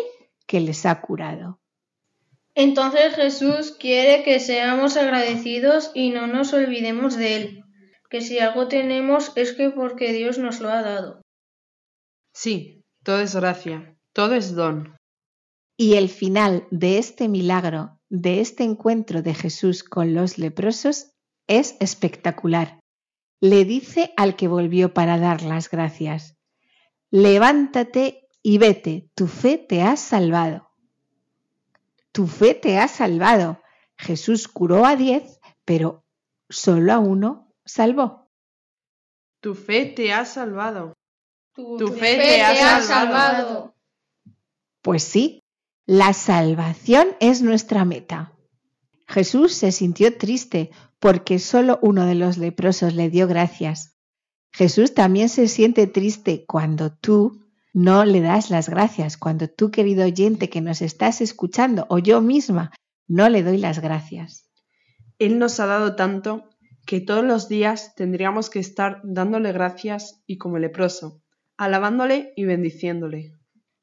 que 0.54 0.60
les 0.60 0.86
ha 0.86 1.02
curado. 1.02 1.60
Entonces 2.54 3.16
Jesús 3.16 3.72
quiere 3.72 4.24
que 4.24 4.40
seamos 4.40 4.98
agradecidos 4.98 5.90
y 5.96 6.12
no 6.12 6.28
nos 6.28 6.54
olvidemos 6.54 7.18
de 7.18 7.36
Él, 7.38 7.64
que 8.08 8.22
si 8.22 8.38
algo 8.38 8.68
tenemos 8.68 9.32
es 9.36 9.54
que 9.54 9.72
porque 9.72 10.14
Dios 10.14 10.38
nos 10.38 10.60
lo 10.60 10.70
ha 10.70 10.84
dado. 10.84 11.24
Sí, 12.36 12.84
todo 13.02 13.22
es 13.22 13.34
gracia, 13.36 13.98
todo 14.14 14.36
es 14.36 14.54
don. 14.54 14.96
Y 15.76 15.96
el 15.96 16.08
final 16.08 16.68
de 16.70 17.00
este 17.00 17.28
milagro, 17.30 18.00
de 18.10 18.40
este 18.40 18.64
encuentro 18.64 19.24
de 19.24 19.34
Jesús 19.34 19.84
con 19.84 20.14
los 20.14 20.38
leprosos, 20.38 21.14
es 21.48 21.78
espectacular. 21.80 22.80
Le 23.42 23.66
dice 23.66 24.14
al 24.18 24.36
que 24.36 24.48
volvió 24.48 24.94
para 24.94 25.18
dar 25.18 25.42
las 25.42 25.72
gracias, 25.72 26.36
levántate 27.10 28.23
y 28.44 28.58
vete, 28.58 29.10
tu 29.16 29.28
fe 29.28 29.58
te 29.58 29.82
ha 29.82 29.96
salvado. 29.96 30.70
Tu 32.12 32.28
fe 32.28 32.54
te 32.54 32.78
ha 32.78 32.88
salvado. 32.90 33.62
Jesús 33.98 34.48
curó 34.50 34.86
a 34.86 34.98
diez, 34.98 35.40
pero 35.64 36.06
solo 36.50 36.92
a 36.94 37.00
uno 37.00 37.56
salvó. 37.66 38.30
Tu 39.40 39.56
fe 39.56 39.86
te 39.86 40.12
ha 40.12 40.26
salvado. 40.26 40.94
Tu, 41.54 41.78
Tu 41.78 41.88
fe 41.88 42.18
te 42.18 42.42
ha 42.42 42.82
salvado. 42.82 43.76
Pues 44.82 45.04
sí, 45.04 45.42
la 45.86 46.14
salvación 46.14 47.08
es 47.22 47.42
nuestra 47.42 47.86
meta. 47.86 48.34
Jesús 49.08 49.54
se 49.54 49.72
sintió 49.72 50.18
triste 50.18 50.72
porque 51.00 51.40
solo 51.40 51.80
uno 51.82 52.06
de 52.06 52.16
los 52.16 52.38
leprosos 52.38 52.94
le 52.94 53.10
dio 53.10 53.28
gracias. 53.28 53.96
Jesús 54.52 54.94
también 54.94 55.30
se 55.30 55.48
siente 55.48 55.88
triste 55.88 56.46
cuando 56.46 56.94
tú 56.94 57.43
no 57.74 58.06
le 58.06 58.22
das 58.22 58.52
las 58.52 58.70
gracias, 58.70 59.18
cuando 59.18 59.48
tú, 59.48 59.72
querido 59.72 60.06
oyente 60.06 60.50
que 60.50 60.62
nos 60.62 60.84
estás 60.84 61.22
escuchando, 61.22 61.88
o 61.90 61.98
yo 61.98 62.22
misma, 62.22 62.72
no 63.08 63.28
le 63.30 63.42
doy 63.42 63.58
las 63.58 63.80
gracias. 63.80 64.48
Él 65.18 65.40
nos 65.40 65.60
ha 65.60 65.66
dado 65.66 65.96
tanto 65.96 66.50
que 66.86 67.02
todos 67.02 67.24
los 67.24 67.50
días 67.50 67.96
tendríamos 67.96 68.50
que 68.50 68.60
estar 68.60 69.02
dándole 69.04 69.52
gracias 69.54 70.22
y 70.28 70.38
como 70.38 70.60
leproso, 70.60 71.22
alabándole 71.58 72.34
y 72.36 72.46
bendiciéndole. 72.46 73.34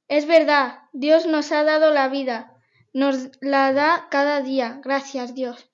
Es 0.06 0.26
verdad, 0.26 0.78
Dios 0.92 1.26
nos 1.26 1.50
ha 1.50 1.64
dado 1.64 1.92
la 1.92 2.09
vida, 2.09 2.56
nos 2.92 3.30
la 3.40 3.73
da 3.73 4.09
cada 4.11 4.40
día, 4.40 4.80
gracias 4.85 5.35
Dios. 5.35 5.68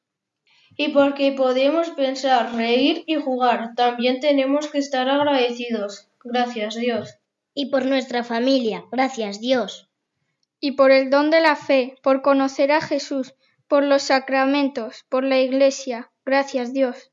Y 0.78 0.88
porque 0.88 1.32
podemos 1.32 1.90
pensar, 1.90 2.54
reír 2.54 3.02
y 3.06 3.16
jugar, 3.16 3.74
también 3.76 4.20
tenemos 4.20 4.68
que 4.68 4.78
estar 4.78 5.08
agradecidos. 5.08 6.10
Gracias 6.22 6.76
Dios. 6.76 7.18
Y 7.58 7.70
por 7.70 7.86
nuestra 7.86 8.22
familia, 8.22 8.84
gracias 8.92 9.40
Dios. 9.40 9.88
Y 10.60 10.72
por 10.72 10.90
el 10.90 11.08
don 11.08 11.30
de 11.30 11.40
la 11.40 11.56
fe, 11.56 11.96
por 12.02 12.20
conocer 12.20 12.70
a 12.70 12.82
Jesús, 12.82 13.34
por 13.66 13.82
los 13.82 14.02
sacramentos, 14.02 15.06
por 15.08 15.24
la 15.24 15.38
Iglesia, 15.38 16.12
gracias 16.26 16.74
Dios. 16.74 17.12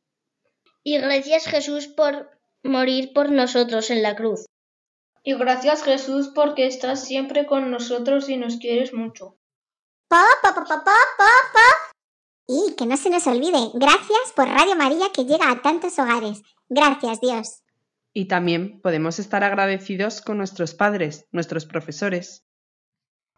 Y 0.84 0.98
gracias 0.98 1.46
Jesús 1.46 1.88
por 1.88 2.30
morir 2.62 3.14
por 3.14 3.32
nosotros 3.32 3.90
en 3.90 4.04
la 4.04 4.18
cruz. 4.18 4.46
Y 5.24 5.34
gracias 5.36 5.82
Jesús 5.82 6.30
porque 6.36 6.68
estás 6.68 7.06
siempre 7.06 7.46
con 7.46 7.72
nosotros 7.72 8.28
y 8.28 8.36
nos 8.36 8.58
quieres 8.58 8.94
mucho. 8.94 9.38
Pa, 10.10 10.26
pa, 10.42 10.54
pa, 10.54 10.66
pa, 10.66 10.84
pa, 10.84 10.98
pa, 11.18 11.32
pa. 11.54 11.94
Y 12.48 12.76
que 12.76 12.86
no 12.86 12.98
se 12.98 13.10
nos 13.10 13.26
olvide, 13.28 13.72
gracias 13.76 14.34
por 14.36 14.50
Radio 14.50 14.76
María 14.76 15.06
que 15.14 15.24
llega 15.24 15.50
a 15.50 15.62
tantos 15.62 15.98
hogares. 16.00 16.42
Gracias 16.68 17.22
Dios. 17.22 17.63
Y 18.14 18.26
también 18.28 18.80
podemos 18.82 19.20
estar 19.20 19.44
agradecidos 19.44 20.22
con 20.22 20.38
nuestros 20.38 20.76
padres, 20.76 21.28
nuestros 21.32 21.66
profesores. 21.66 22.46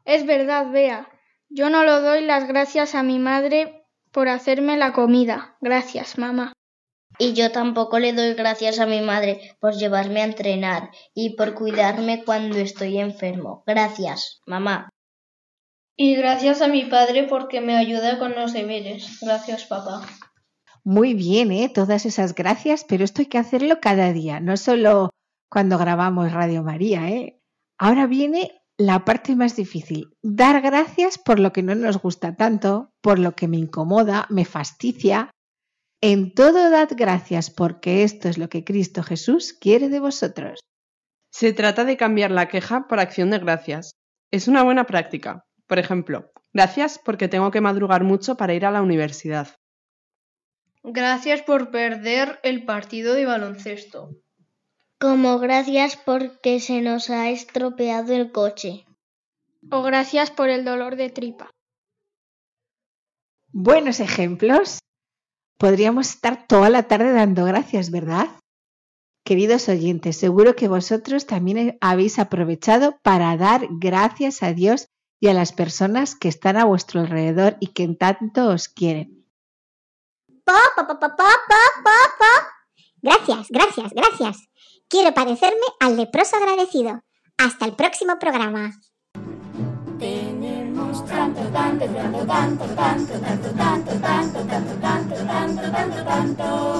Es 0.03 0.25
verdad, 0.25 0.70
Bea. 0.72 1.10
Yo 1.50 1.70
no 1.70 1.84
lo 1.84 2.01
doy 2.01 2.24
las 2.24 2.48
gracias 2.48 2.96
a 2.96 3.03
mi 3.03 3.20
madre 3.20 3.86
por 4.12 4.27
hacerme 4.27 4.77
la 4.77 4.94
comida. 4.94 5.58
Gracias, 5.62 6.17
mamá. 6.17 6.53
Y 7.17 7.34
yo 7.34 7.51
tampoco 7.51 8.00
le 8.00 8.13
doy 8.13 8.34
gracias 8.34 8.79
a 8.79 8.86
mi 8.86 9.01
madre 9.01 9.55
por 9.60 9.74
llevarme 9.74 10.22
a 10.22 10.25
entrenar 10.25 10.89
y 11.13 11.36
por 11.36 11.53
cuidarme 11.53 12.24
cuando 12.25 12.58
estoy 12.58 12.98
enfermo. 12.98 13.63
Gracias, 13.65 14.41
mamá. 14.46 14.89
Y 15.96 16.15
gracias 16.15 16.62
a 16.62 16.67
mi 16.67 16.86
padre 16.86 17.24
porque 17.24 17.62
me 17.62 17.77
ayuda 17.77 18.20
con 18.20 18.36
los 18.36 18.51
deberes. 18.51 19.20
Gracias, 19.22 19.63
papá. 19.65 20.01
Muy 20.86 21.15
bien, 21.15 21.51
¿eh? 21.51 21.72
Todas 21.74 22.06
esas 22.06 22.36
gracias, 22.36 22.86
pero 22.88 23.04
esto 23.04 23.24
hay 23.24 23.25
que 23.25 23.39
hacerlo 23.39 23.80
cada 23.82 24.13
día, 24.13 24.39
no 24.39 24.56
solo 24.56 25.10
cuando 25.50 25.80
grabamos 25.80 26.32
Radio 26.32 26.62
María, 26.62 27.10
¿eh? 27.10 27.42
Ahora 27.80 28.06
viene 28.06 28.62
la 28.77 29.04
parte 29.04 29.36
más 29.36 29.56
difícil, 29.56 30.15
dar 30.22 30.62
gracias 30.62 31.18
por 31.18 31.39
lo 31.39 31.51
que 31.51 31.63
no 31.63 31.74
nos 31.74 31.98
gusta 31.98 32.36
tanto, 32.36 32.92
por 33.01 33.18
lo 33.18 33.36
que 33.36 33.48
me 33.48 33.58
incomoda, 33.58 34.27
me 34.30 34.46
fastidia. 34.46 35.32
En 36.01 36.36
todo 36.36 36.70
dad 36.70 36.89
gracias 36.96 37.50
porque 37.50 38.04
esto 38.04 38.30
es 38.30 38.38
lo 38.38 38.48
que 38.48 38.63
Cristo 38.63 39.01
Jesús 39.01 39.54
quiere 39.54 39.89
de 39.89 40.00
vosotros. 40.00 40.60
Se 41.32 41.51
trata 41.51 41.84
de 41.84 41.98
cambiar 41.98 42.30
la 42.30 42.48
queja 42.48 42.88
por 42.88 43.00
acción 43.00 43.32
de 43.32 43.39
gracias. 43.39 43.96
Es 44.30 44.48
una 44.48 44.62
buena 44.62 44.86
práctica. 44.86 45.46
Por 45.65 45.80
ejemplo, 45.80 46.32
gracias 46.54 47.00
porque 47.04 47.27
tengo 47.27 47.50
que 47.50 47.62
madrugar 47.62 48.04
mucho 48.04 48.38
para 48.38 48.54
ir 48.54 48.68
a 48.68 48.72
la 48.72 48.84
universidad. 48.84 49.56
Gracias 50.88 51.42
por 51.42 51.72
perder 51.72 52.39
el 52.44 52.63
partido 52.63 53.15
de 53.15 53.25
baloncesto. 53.25 54.12
Como 55.00 55.39
gracias 55.39 55.98
porque 55.98 56.60
se 56.60 56.82
nos 56.82 57.10
ha 57.10 57.32
estropeado 57.32 58.13
el 58.13 58.32
coche. 58.32 58.86
O 59.72 59.82
gracias 59.82 60.30
por 60.30 60.50
el 60.50 60.63
dolor 60.63 60.96
de 60.96 61.10
tripa. 61.10 61.50
Buenos 63.51 64.00
ejemplos. 64.00 64.77
Podríamos 65.58 66.10
estar 66.10 66.46
toda 66.46 66.70
la 66.70 66.84
tarde 66.84 67.13
dando 67.13 67.46
gracias, 67.46 67.89
¿verdad? 67.89 68.27
Queridos 69.24 69.68
oyentes, 69.70 70.18
seguro 70.18 70.56
que 70.56 70.68
vosotros 70.68 71.25
también 71.25 71.80
habéis 71.82 72.20
aprovechado 72.20 73.00
para 73.01 73.36
dar 73.38 73.68
gracias 73.72 74.44
a 74.44 74.54
Dios 74.54 74.86
y 75.20 75.30
a 75.30 75.34
las 75.34 75.51
personas 75.51 76.13
que 76.13 76.27
están 76.27 76.58
a 76.58 76.65
vuestro 76.65 77.01
alrededor 77.01 77.58
y 77.60 77.68
que 77.68 77.82
en 77.82 77.98
tanto 77.98 78.50
os 78.50 78.68
quieren. 78.68 79.14
Pa, 80.46 80.62
pa, 80.75 80.86
pa, 80.86 80.98
pa, 81.00 81.10
pa, 81.18 81.98
pa. 82.20 82.34
Gracias, 83.02 83.48
gracias, 83.50 83.92
gracias. 83.94 84.38
Quiero 84.88 85.12
parecerme 85.14 85.66
al 85.80 85.98
leproso 85.98 86.36
agradecido. 86.38 87.02
Hasta 87.38 87.66
el 87.66 87.74
próximo 87.74 88.20
programa. 88.20 88.72
Tenemos 89.98 91.04
tanto, 91.06 91.42
tanto, 91.52 91.86
tanto, 91.86 92.25
tanto, 92.25 92.66
tanto, 92.75 93.14
tanto, 93.16 93.52
tanto, 93.58 93.92
tanto, 94.00 94.40
tanto, 94.46 94.75
tanto, 94.82 95.16
tanto, 95.25 95.72
tanto, 95.72 96.04
tanto. 96.04 96.75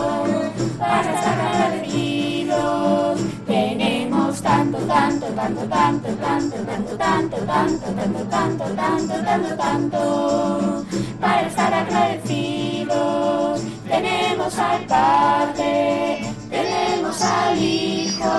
Tanto, 4.46 4.78
tanto, 4.86 5.26
tanto, 5.34 5.66
tanto, 5.68 6.08
tanto, 6.22 6.56
tanto, 6.68 6.96
tanto, 6.98 7.38
tanto, 7.38 7.38
tanto, 7.48 8.26
tanto, 8.30 8.76
tanto, 8.76 9.24
tanto, 9.26 9.56
tanto, 9.58 10.86
para 11.20 11.48
estar 11.48 11.74
agradecidos. 11.74 13.62
Tenemos 13.90 14.60
al 14.60 14.86
Padre, 14.86 16.32
tenemos 16.52 17.22
al 17.24 17.58
Hijo, 17.58 18.30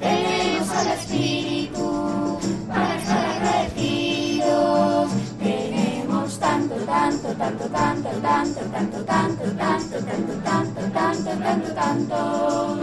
tenemos 0.00 0.68
al 0.68 0.86
Espíritu, 0.98 2.40
para 2.66 2.96
estar 2.96 3.24
agradecidos. 3.24 5.10
Tenemos 5.38 6.38
tanto, 6.40 6.74
tanto, 6.74 7.28
tanto, 7.38 7.68
tanto, 7.68 8.10
tanto, 8.20 8.60
tanto, 8.72 9.04
tanto, 9.04 9.54
tanto, 9.54 9.94
tanto, 9.94 10.34
tanto, 10.42 10.82
tanto, 10.92 11.30
tanto, 11.38 11.74
tanto, 11.74 12.10
para 12.10 12.79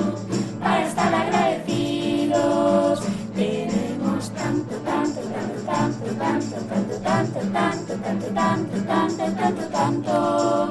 tanto, 6.17 6.55
tanto, 6.67 6.99
tanto, 7.01 7.39
tanto, 7.53 7.93
tanto, 8.01 8.27
tanto, 8.33 8.81
tanto, 8.85 9.23
tanto, 9.35 9.69
tanto, 9.69 10.69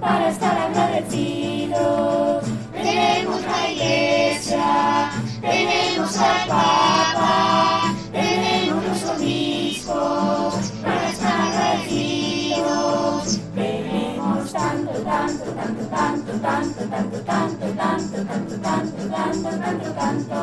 para 0.00 0.28
estar 0.28 0.58
agradecidos. 0.58 2.44
Tenemos 2.72 3.42
la 3.42 3.70
iglesia, 3.70 5.10
tenemos 5.40 6.16
al 6.18 6.48
Papa, 6.48 7.94
tenemos 8.12 8.84
los 8.84 9.04
obispos, 9.04 10.72
para 10.82 11.08
estar 11.08 11.40
agradecidos. 11.40 13.40
Tenemos 13.54 14.52
tanto, 14.52 14.92
tanto, 15.02 15.44
tanto, 15.44 15.82
tanto, 15.90 16.32
tanto, 16.42 16.84
tanto, 16.90 17.22
tanto, 17.24 17.24
tanto, 17.24 17.72
tanto, 17.74 18.16
tanto, 18.60 19.08
tanto, 19.08 19.48
tanto, 19.48 19.88
tanto, 19.94 20.38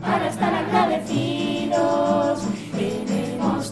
para 0.00 0.26
estar 0.28 0.54
agradecidos. 0.54 2.40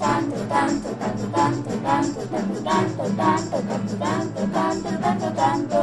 Tanto, 0.00 0.36
tanto, 0.48 0.88
tanto, 0.98 1.26
tanto, 1.30 1.70
tanto, 1.82 1.82
tanto, 1.82 2.20
tanto, 2.64 2.64
tanto, 2.64 3.04
tanto, 3.18 3.60
tanto, 3.98 4.46
tanto, 4.50 4.90
tanto, 4.98 5.30
tanto, 5.34 5.80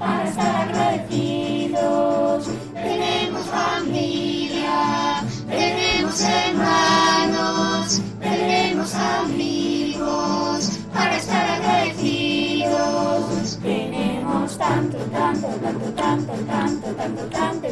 para 0.00 0.24
estar 0.28 0.56
agradecidos. 0.62 2.48
Tenemos 2.74 3.46
familia, 3.46 5.22
tenemos 5.46 6.20
hermanos, 6.22 8.02
tenemos 8.18 8.92
amigos, 8.94 10.70
para 10.92 11.16
estar 11.16 11.50
agradecidos. 11.50 13.58
Tenemos 13.62 14.58
tanto, 14.58 14.98
tanto, 15.12 15.46
tanto, 15.62 15.92
tanto, 15.92 16.32
tanto, 16.48 16.94
tanto, 16.96 17.22
tanto, 17.30 17.30
tanto, 17.30 17.68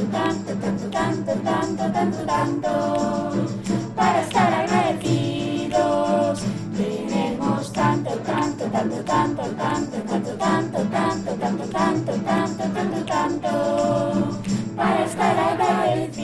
tanto, 0.62 0.88
tanto, 0.88 1.32
tanto, 1.42 1.82
tanto, 1.92 2.24
tanto, 2.26 2.70
tanto, 10.56 10.78
tanto, 10.88 11.34
tanto, 11.34 11.64
tanto, 11.68 12.12
tanto, 12.24 12.64
tanto, 12.72 13.04
tanto, 13.04 13.50
para 14.74 15.04
estar 15.04 15.38
agradecidos, 15.38 16.22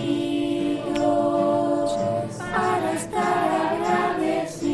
para 2.38 2.92
estar 2.95 3.51
agradecidos, 3.73 4.73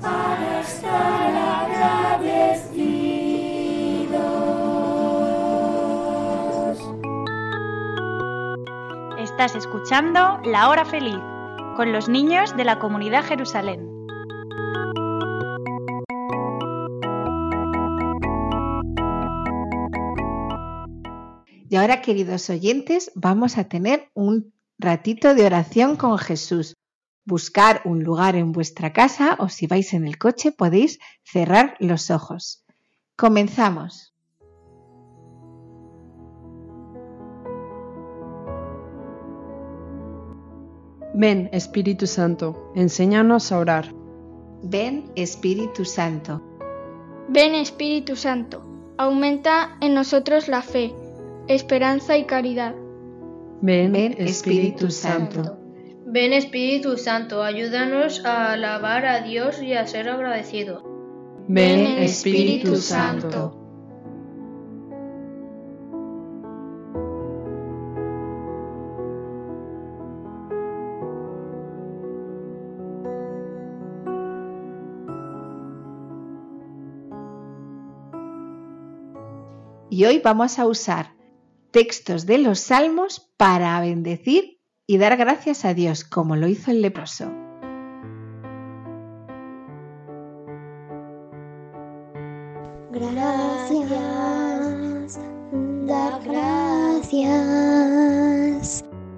para 0.00 0.60
estar 0.60 1.32
agradecidos. 1.62 2.58
Estás 9.18 9.54
escuchando 9.54 10.40
La 10.44 10.68
Hora 10.68 10.84
Feliz 10.84 11.20
con 11.76 11.92
los 11.92 12.08
niños 12.08 12.56
de 12.56 12.64
la 12.64 12.80
comunidad 12.80 13.24
Jerusalén. 13.24 13.91
Y 21.72 21.76
ahora, 21.76 22.02
queridos 22.02 22.50
oyentes, 22.50 23.10
vamos 23.14 23.56
a 23.56 23.64
tener 23.64 24.10
un 24.12 24.52
ratito 24.76 25.34
de 25.34 25.46
oración 25.46 25.96
con 25.96 26.18
Jesús. 26.18 26.76
Buscar 27.24 27.80
un 27.86 28.04
lugar 28.04 28.36
en 28.36 28.52
vuestra 28.52 28.92
casa 28.92 29.36
o 29.38 29.48
si 29.48 29.66
vais 29.66 29.94
en 29.94 30.06
el 30.06 30.18
coche 30.18 30.52
podéis 30.52 30.98
cerrar 31.24 31.74
los 31.80 32.10
ojos. 32.10 32.66
Comenzamos. 33.16 34.12
Ven, 41.14 41.48
Espíritu 41.54 42.06
Santo, 42.06 42.70
enséñanos 42.74 43.50
a 43.50 43.58
orar. 43.58 43.94
Ven, 44.62 45.10
Espíritu 45.16 45.86
Santo. 45.86 46.42
Ven 47.30 47.54
Espíritu 47.54 48.14
Santo, 48.14 48.62
aumenta 48.98 49.78
en 49.80 49.94
nosotros 49.94 50.48
la 50.48 50.60
fe, 50.60 50.94
esperanza 51.48 52.16
y 52.16 52.24
caridad. 52.24 52.74
Ven, 53.60 53.94
Espíritu, 54.18 54.90
Santo. 54.90 55.44
Santo. 55.44 55.58
Ven 56.06 56.32
Espíritu 56.32 56.98
Santo, 56.98 57.42
ayúdanos 57.42 58.24
a 58.24 58.52
alabar 58.52 59.06
a 59.06 59.20
Dios 59.20 59.62
y 59.62 59.74
a 59.74 59.86
ser 59.86 60.08
agradecidos. 60.08 60.82
Ven 61.48 61.86
Espíritu 62.02 62.76
Santo. 62.76 63.58
Y 79.88 80.06
hoy 80.06 80.20
vamos 80.24 80.58
a 80.58 80.66
usar 80.66 81.21
textos 81.72 82.26
de 82.26 82.38
los 82.38 82.60
salmos 82.60 83.32
para 83.36 83.80
bendecir 83.80 84.60
y 84.86 84.98
dar 84.98 85.16
gracias 85.16 85.64
a 85.64 85.74
Dios, 85.74 86.04
como 86.04 86.36
lo 86.36 86.46
hizo 86.46 86.70
el 86.70 86.82
leproso. 86.82 87.32
Gracias, 92.92 93.88
dar 95.86 96.22
gracias 96.22 97.22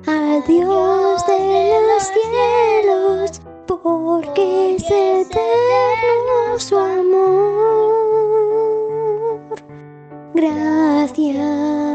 al 0.07 0.45
Dios 0.47 1.27
de 1.27 1.81
los 1.89 2.05
cielos, 2.15 3.43
porque 3.67 4.77
es 4.77 4.85
eterno 4.85 6.59
su 6.59 6.79
amor. 6.79 8.15
Gracias, 10.35 11.94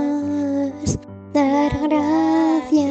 dar 1.33 1.71
gracias 1.87 2.89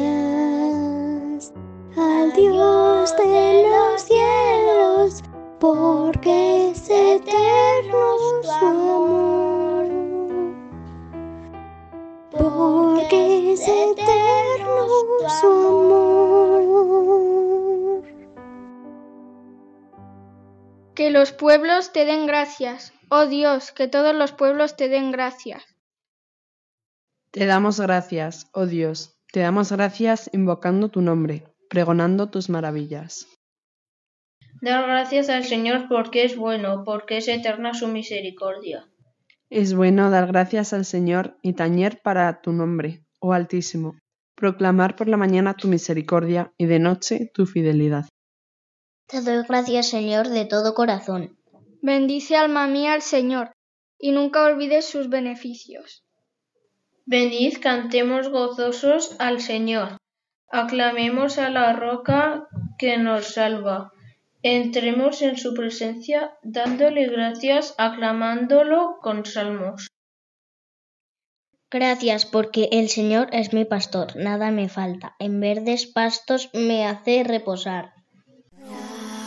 al 1.97 2.31
Dios 2.33 3.15
de 3.17 3.69
los 3.69 4.01
cielos, 4.01 5.23
porque 5.59 6.69
es 6.71 6.89
eterno 6.89 8.17
su 8.41 8.51
amor. 8.51 9.87
Porque 12.31 13.53
es 13.53 13.67
eterno 13.67 14.87
su 15.41 15.47
amor. 15.47 15.99
Que 20.95 21.09
los 21.09 21.33
pueblos 21.33 21.91
te 21.91 22.05
den 22.05 22.25
gracias. 22.27 22.93
Oh 23.09 23.25
Dios, 23.25 23.71
que 23.71 23.87
todos 23.87 24.15
los 24.15 24.31
pueblos 24.31 24.75
te 24.75 24.87
den 24.87 25.11
gracias. 25.11 25.78
Te 27.31 27.45
damos 27.45 27.79
gracias, 27.79 28.49
oh 28.53 28.65
Dios, 28.65 29.19
te 29.31 29.41
damos 29.41 29.71
gracias 29.71 30.31
invocando 30.33 30.89
tu 30.89 31.01
nombre, 31.01 31.45
pregonando 31.69 32.31
tus 32.31 32.49
maravillas. 32.49 33.27
Dar 34.61 34.87
gracias 34.87 35.29
al 35.29 35.45
Señor 35.45 35.87
porque 35.87 36.23
es 36.23 36.35
bueno, 36.35 36.83
porque 36.83 37.17
es 37.17 37.27
eterna 37.27 37.75
su 37.75 37.87
misericordia. 37.87 38.89
Es 39.51 39.75
bueno 39.75 40.09
dar 40.09 40.25
gracias 40.25 40.73
al 40.73 40.85
Señor 40.85 41.37
y 41.43 41.53
tañer 41.53 42.01
para 42.01 42.41
tu 42.41 42.51
nombre, 42.51 43.05
oh 43.19 43.33
Altísimo, 43.33 43.99
proclamar 44.35 44.95
por 44.95 45.07
la 45.07 45.17
mañana 45.17 45.53
tu 45.53 45.67
misericordia 45.67 46.51
y 46.57 46.65
de 46.65 46.79
noche 46.79 47.29
tu 47.31 47.45
fidelidad. 47.45 48.05
Te 49.07 49.21
doy 49.21 49.43
gracias, 49.47 49.87
Señor, 49.87 50.29
de 50.29 50.45
todo 50.45 50.73
corazón. 50.73 51.37
Bendice 51.83 52.35
alma 52.35 52.67
mía 52.67 52.93
al 52.93 53.03
Señor, 53.03 53.51
y 53.99 54.13
nunca 54.13 54.43
olvides 54.45 54.85
sus 54.85 55.09
beneficios. 55.09 56.03
Venid, 57.09 57.57
cantemos 57.59 58.29
gozosos 58.29 59.15
al 59.17 59.41
Señor. 59.41 59.97
Aclamemos 60.47 61.39
a 61.39 61.49
la 61.49 61.73
roca 61.73 62.47
que 62.77 62.99
nos 62.99 63.33
salva. 63.33 63.91
Entremos 64.43 65.23
en 65.23 65.35
su 65.35 65.55
presencia 65.55 66.37
dándole 66.43 67.07
gracias, 67.07 67.73
aclamándolo 67.79 68.99
con 69.01 69.25
salmos. 69.25 69.87
Gracias 71.71 72.27
porque 72.27 72.69
el 72.71 72.89
Señor 72.89 73.29
es 73.31 73.53
mi 73.53 73.65
pastor, 73.65 74.15
nada 74.15 74.51
me 74.51 74.69
falta. 74.69 75.15
En 75.17 75.39
verdes 75.39 75.87
pastos 75.87 76.51
me 76.53 76.85
hace 76.85 77.23
reposar. 77.23 77.93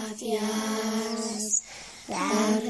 Gracias, 0.08 0.44
gracias 2.06 2.61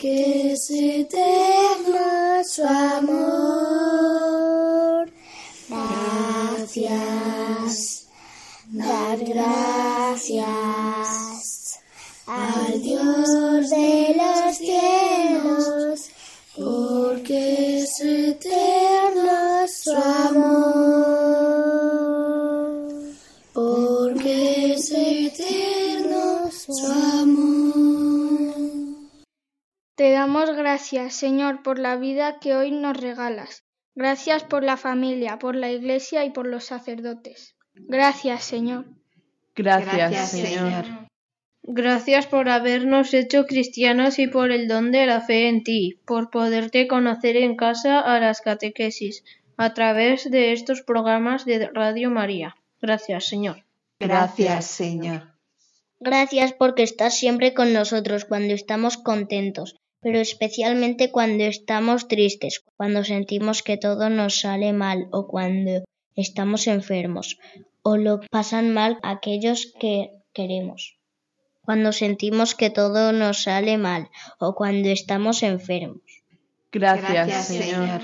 porque 0.00 0.52
es 0.52 0.70
eterno 0.70 2.42
su 2.42 2.64
amor. 2.64 3.20
Gracias, 6.58 8.06
dar 8.70 9.18
gracias 9.18 10.48
al 12.26 12.80
Dios 12.80 13.68
de 13.68 14.16
los 14.16 14.56
cielos, 14.56 16.08
porque 16.56 17.80
es 17.80 18.00
eterno 18.00 19.68
su 19.68 19.92
amor. 19.92 20.79
Damos 30.20 30.54
gracias, 30.54 31.14
Señor, 31.14 31.62
por 31.62 31.78
la 31.78 31.96
vida 31.96 32.40
que 32.40 32.54
hoy 32.54 32.72
nos 32.72 32.94
regalas. 32.94 33.64
Gracias 33.94 34.44
por 34.44 34.62
la 34.62 34.76
familia, 34.76 35.38
por 35.38 35.56
la 35.56 35.70
iglesia 35.70 36.26
y 36.26 36.30
por 36.30 36.46
los 36.46 36.64
sacerdotes. 36.64 37.56
Gracias, 37.72 38.44
Señor. 38.44 38.84
Gracias, 39.56 39.96
Gracias, 39.96 40.30
Señor. 40.32 40.84
Señor. 40.84 40.84
Gracias 41.62 42.26
por 42.26 42.50
habernos 42.50 43.14
hecho 43.14 43.46
cristianos 43.46 44.18
y 44.18 44.26
por 44.26 44.52
el 44.52 44.68
don 44.68 44.92
de 44.92 45.06
la 45.06 45.22
fe 45.22 45.48
en 45.48 45.64
ti, 45.64 45.98
por 46.06 46.28
poderte 46.28 46.86
conocer 46.86 47.36
en 47.38 47.56
casa 47.56 47.98
a 47.98 48.20
las 48.20 48.42
catequesis 48.42 49.24
a 49.56 49.72
través 49.72 50.30
de 50.30 50.52
estos 50.52 50.82
programas 50.82 51.46
de 51.46 51.66
Radio 51.72 52.10
María. 52.10 52.56
Gracias, 52.82 53.26
Señor. 53.26 53.64
Gracias, 53.98 54.66
Señor. 54.66 55.32
Gracias 55.98 56.52
porque 56.52 56.82
estás 56.82 57.18
siempre 57.18 57.54
con 57.54 57.72
nosotros 57.72 58.26
cuando 58.26 58.52
estamos 58.52 58.98
contentos, 58.98 59.76
pero 60.00 60.18
especialmente 60.18 61.10
cuando 61.10 61.44
estamos 61.44 62.08
tristes, 62.08 62.62
cuando 62.76 63.04
sentimos 63.04 63.62
que 63.62 63.76
todo 63.76 64.10
nos 64.10 64.40
sale 64.40 64.72
mal 64.72 65.08
o 65.12 65.26
cuando 65.26 65.84
estamos 66.16 66.66
enfermos 66.66 67.38
o 67.82 67.96
lo 67.96 68.20
pasan 68.30 68.72
mal 68.72 68.98
aquellos 69.02 69.72
que 69.78 70.10
queremos. 70.32 70.98
Cuando 71.62 71.92
sentimos 71.92 72.54
que 72.54 72.70
todo 72.70 73.12
nos 73.12 73.42
sale 73.44 73.78
mal 73.78 74.08
o 74.38 74.54
cuando 74.54 74.88
estamos 74.88 75.42
enfermos. 75.42 76.02
Gracias, 76.72 77.12
Gracias, 77.12 77.46
Señor. 77.46 78.00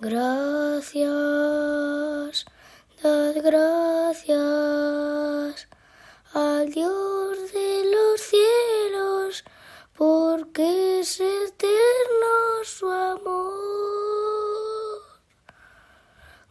Gracias, 0.00 1.04
dad 3.02 3.34
gracias 3.42 4.34
al 6.34 6.70
Dios 6.72 7.33
porque 10.54 11.00
es 11.00 11.18
eterno 11.20 12.62
su 12.62 12.88
amor. 12.88 13.42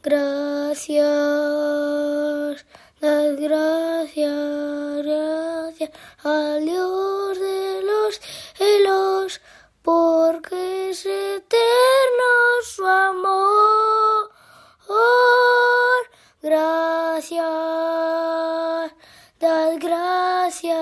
Gracias, 0.02 1.06
dad 3.00 3.36
gracias, 3.38 5.04
gracias 5.04 5.92
al 6.22 6.66
Dios 6.66 7.40
de 7.40 7.82
los 7.84 8.20
cielos, 8.58 9.40
porque 9.82 10.90
es 10.90 11.06
eterno 11.06 12.62
su 12.76 12.86
amor. 12.86 14.32
Gracias, 16.42 17.46
dad 19.40 19.78
gracias 19.80 20.74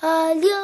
al 0.00 0.40
Dios 0.40 0.61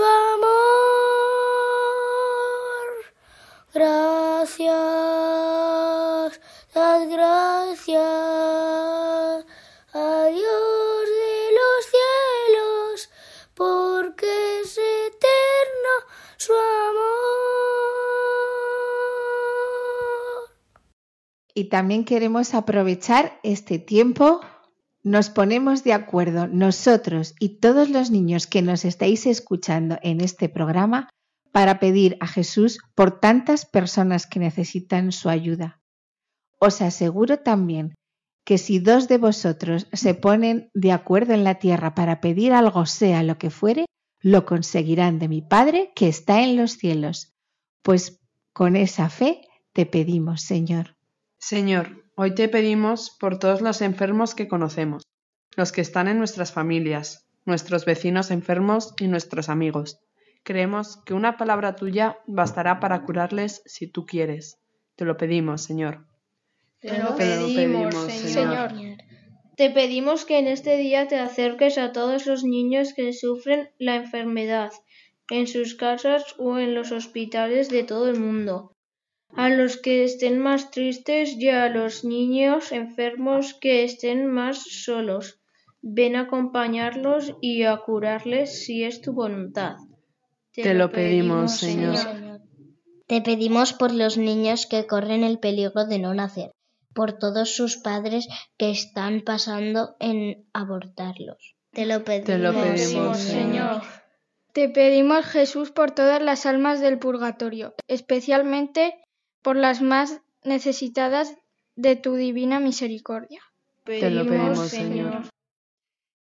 su 0.00 0.06
amor. 0.06 0.50
Gracias, 3.74 4.70
dad 6.74 7.00
gracias 7.10 7.98
a 9.92 10.24
Dios 10.24 11.04
de 11.20 11.52
los 11.58 11.84
cielos, 11.92 13.10
porque 13.54 14.60
es 14.62 14.78
eterno 14.78 15.94
su 16.38 16.52
amor. 16.54 17.20
Y 21.52 21.64
también 21.64 22.06
queremos 22.06 22.54
aprovechar 22.54 23.38
este 23.42 23.78
tiempo. 23.78 24.40
Nos 25.02 25.30
ponemos 25.30 25.82
de 25.82 25.94
acuerdo 25.94 26.46
nosotros 26.46 27.34
y 27.40 27.60
todos 27.60 27.88
los 27.88 28.10
niños 28.10 28.46
que 28.46 28.60
nos 28.60 28.84
estáis 28.84 29.26
escuchando 29.26 29.98
en 30.02 30.20
este 30.20 30.48
programa 30.48 31.08
para 31.52 31.80
pedir 31.80 32.16
a 32.20 32.26
Jesús 32.26 32.78
por 32.94 33.18
tantas 33.18 33.64
personas 33.64 34.26
que 34.26 34.40
necesitan 34.40 35.10
su 35.12 35.28
ayuda. 35.28 35.80
Os 36.58 36.82
aseguro 36.82 37.38
también 37.38 37.94
que 38.44 38.58
si 38.58 38.78
dos 38.78 39.08
de 39.08 39.16
vosotros 39.16 39.86
se 39.92 40.14
ponen 40.14 40.70
de 40.74 40.92
acuerdo 40.92 41.32
en 41.32 41.44
la 41.44 41.56
tierra 41.56 41.94
para 41.94 42.20
pedir 42.20 42.52
algo 42.52 42.84
sea 42.84 43.22
lo 43.22 43.38
que 43.38 43.50
fuere, 43.50 43.86
lo 44.20 44.44
conseguirán 44.44 45.18
de 45.18 45.28
mi 45.28 45.40
Padre 45.40 45.92
que 45.94 46.08
está 46.08 46.42
en 46.42 46.56
los 46.56 46.72
cielos, 46.72 47.32
pues 47.82 48.20
con 48.52 48.76
esa 48.76 49.08
fe 49.08 49.48
te 49.72 49.86
pedimos, 49.86 50.42
Señor. 50.42 50.96
Señor, 51.38 52.09
hoy 52.22 52.34
te 52.34 52.50
pedimos 52.50 53.16
por 53.18 53.38
todos 53.38 53.62
los 53.62 53.80
enfermos 53.80 54.34
que 54.34 54.46
conocemos, 54.46 55.04
los 55.56 55.72
que 55.72 55.80
están 55.80 56.06
en 56.06 56.18
nuestras 56.18 56.52
familias, 56.52 57.26
nuestros 57.46 57.86
vecinos 57.86 58.30
enfermos 58.30 58.92
y 59.00 59.08
nuestros 59.08 59.48
amigos. 59.48 60.00
Creemos 60.42 60.98
que 61.06 61.14
una 61.14 61.38
palabra 61.38 61.76
tuya 61.76 62.18
bastará 62.26 62.78
para 62.78 63.04
curarles 63.04 63.62
si 63.64 63.86
tú 63.86 64.04
quieres. 64.04 64.58
Te 64.96 65.06
lo 65.06 65.16
pedimos, 65.16 65.62
Señor. 65.62 66.04
Te 66.80 66.98
lo 66.98 67.16
pedimos. 67.16 67.94
Señor. 67.94 68.72
Te 69.56 69.70
pedimos 69.70 70.26
que 70.26 70.38
en 70.40 70.46
este 70.46 70.76
día 70.76 71.08
te 71.08 71.18
acerques 71.18 71.78
a 71.78 71.92
todos 71.92 72.26
los 72.26 72.44
niños 72.44 72.92
que 72.92 73.14
sufren 73.14 73.70
la 73.78 73.96
enfermedad, 73.96 74.72
en 75.30 75.46
sus 75.46 75.74
casas 75.74 76.34
o 76.36 76.58
en 76.58 76.74
los 76.74 76.92
hospitales 76.92 77.70
de 77.70 77.82
todo 77.82 78.10
el 78.10 78.20
mundo, 78.20 78.76
a 79.36 79.48
los 79.48 79.76
que 79.76 80.04
estén 80.04 80.38
más 80.38 80.70
tristes 80.70 81.34
y 81.36 81.48
a 81.48 81.68
los 81.68 82.04
niños 82.04 82.72
enfermos 82.72 83.54
que 83.54 83.84
estén 83.84 84.26
más 84.26 84.62
solos. 84.62 85.40
Ven 85.82 86.16
a 86.16 86.22
acompañarlos 86.22 87.34
y 87.40 87.62
a 87.62 87.76
curarles 87.78 88.64
si 88.64 88.84
es 88.84 89.00
tu 89.00 89.12
voluntad. 89.12 89.76
Te 90.52 90.74
lo 90.74 90.90
pedimos, 90.90 91.56
Señor. 91.56 91.96
Te 93.06 93.22
pedimos 93.22 93.72
por 93.72 93.92
los 93.92 94.18
niños 94.18 94.66
que 94.66 94.86
corren 94.86 95.24
el 95.24 95.38
peligro 95.38 95.86
de 95.86 95.98
no 95.98 96.14
nacer, 96.14 96.52
por 96.94 97.18
todos 97.18 97.54
sus 97.56 97.76
padres 97.76 98.28
que 98.56 98.70
están 98.70 99.22
pasando 99.22 99.96
en 100.00 100.46
abortarlos. 100.52 101.56
Te 101.72 101.86
lo 101.86 102.04
pedimos, 102.04 102.26
Te 102.26 102.38
lo 102.38 102.52
pedimos, 102.52 103.18
Señor. 103.18 103.82
Te 104.52 104.68
pedimos, 104.68 105.24
Jesús, 105.26 105.70
por 105.70 105.92
todas 105.92 106.20
las 106.20 106.44
almas 106.44 106.80
del 106.80 106.98
purgatorio, 106.98 107.74
especialmente 107.86 108.94
por 109.42 109.56
las 109.56 109.82
más 109.82 110.20
necesitadas 110.44 111.34
de 111.76 111.96
tu 111.96 112.14
divina 112.14 112.60
misericordia. 112.60 113.40
Te 113.84 114.10
lo 114.10 114.26
pedimos, 114.26 114.68
Señor. 114.68 115.28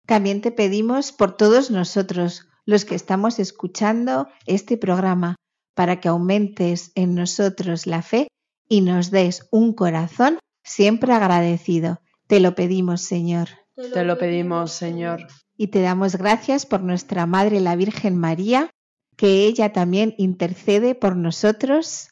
También 0.07 0.41
te 0.41 0.51
pedimos 0.51 1.13
por 1.13 1.37
todos 1.37 1.71
nosotros, 1.71 2.47
los 2.67 2.85
que 2.85 2.95
estamos 2.95 3.39
escuchando 3.39 4.29
este 4.47 4.77
programa, 4.77 5.37
para 5.75 6.01
que 6.01 6.09
aumentes 6.09 6.93
en 6.95 7.15
nosotros 7.15 7.87
la 7.87 8.03
fe 8.03 8.29
y 8.69 8.81
nos 8.81 9.11
des 9.11 9.49
un 9.51 9.73
corazón 9.73 10.39
siempre 10.63 11.13
agradecido. 11.13 12.01
Te 12.27 12.41
lo 12.41 12.55
pedimos, 12.55 13.03
Señor. 13.03 13.49
Te 13.75 14.05
lo 14.05 14.19
pedimos, 14.19 14.73
Señor. 14.73 15.27
Y 15.57 15.69
te 15.69 15.81
damos 15.81 16.17
gracias 16.17 16.67
por 16.67 16.81
nuestra 16.81 17.27
Madre 17.27 17.61
la 17.61 17.77
Virgen 17.77 18.19
María, 18.19 18.71
que 19.17 19.47
ella 19.47 19.73
también 19.73 20.15
intercede 20.19 20.95
por 20.95 21.17
nosotros. 21.17 22.09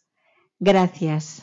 Gracias. 0.62 1.42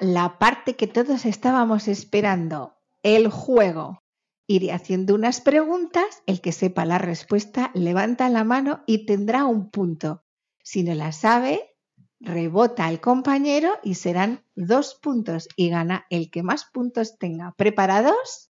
Llega 0.00 0.12
la 0.12 0.38
parte 0.38 0.76
que 0.76 0.86
todos 0.86 1.24
estábamos 1.26 1.88
esperando, 1.88 2.76
el 3.02 3.28
juego. 3.28 4.02
Iré 4.46 4.72
haciendo 4.72 5.14
unas 5.14 5.40
preguntas, 5.40 6.22
el 6.26 6.40
que 6.40 6.52
sepa 6.52 6.84
la 6.84 6.98
respuesta 6.98 7.70
levanta 7.74 8.28
la 8.28 8.44
mano 8.44 8.82
y 8.86 9.06
tendrá 9.06 9.44
un 9.44 9.70
punto. 9.70 10.22
Si 10.62 10.82
no 10.82 10.94
la 10.94 11.12
sabe, 11.12 11.74
rebota 12.20 12.86
al 12.86 13.00
compañero 13.00 13.72
y 13.82 13.94
serán 13.94 14.44
dos 14.54 14.94
puntos 14.94 15.48
y 15.56 15.70
gana 15.70 16.06
el 16.10 16.30
que 16.30 16.42
más 16.42 16.64
puntos 16.64 17.18
tenga. 17.18 17.54
¿Preparados? 17.56 18.50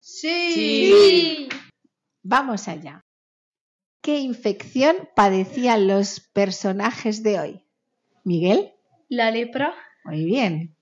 Sí. 0.00 1.48
Vamos 2.22 2.68
allá. 2.68 3.04
¿Qué 4.00 4.20
infección 4.20 4.96
padecían 5.14 5.86
los 5.88 6.20
personajes 6.20 7.22
de 7.22 7.40
hoy? 7.40 7.62
Miguel, 8.24 8.72
La 9.08 9.30
lepra. 9.30 9.74
muy 10.04 10.24
bien. 10.24 10.75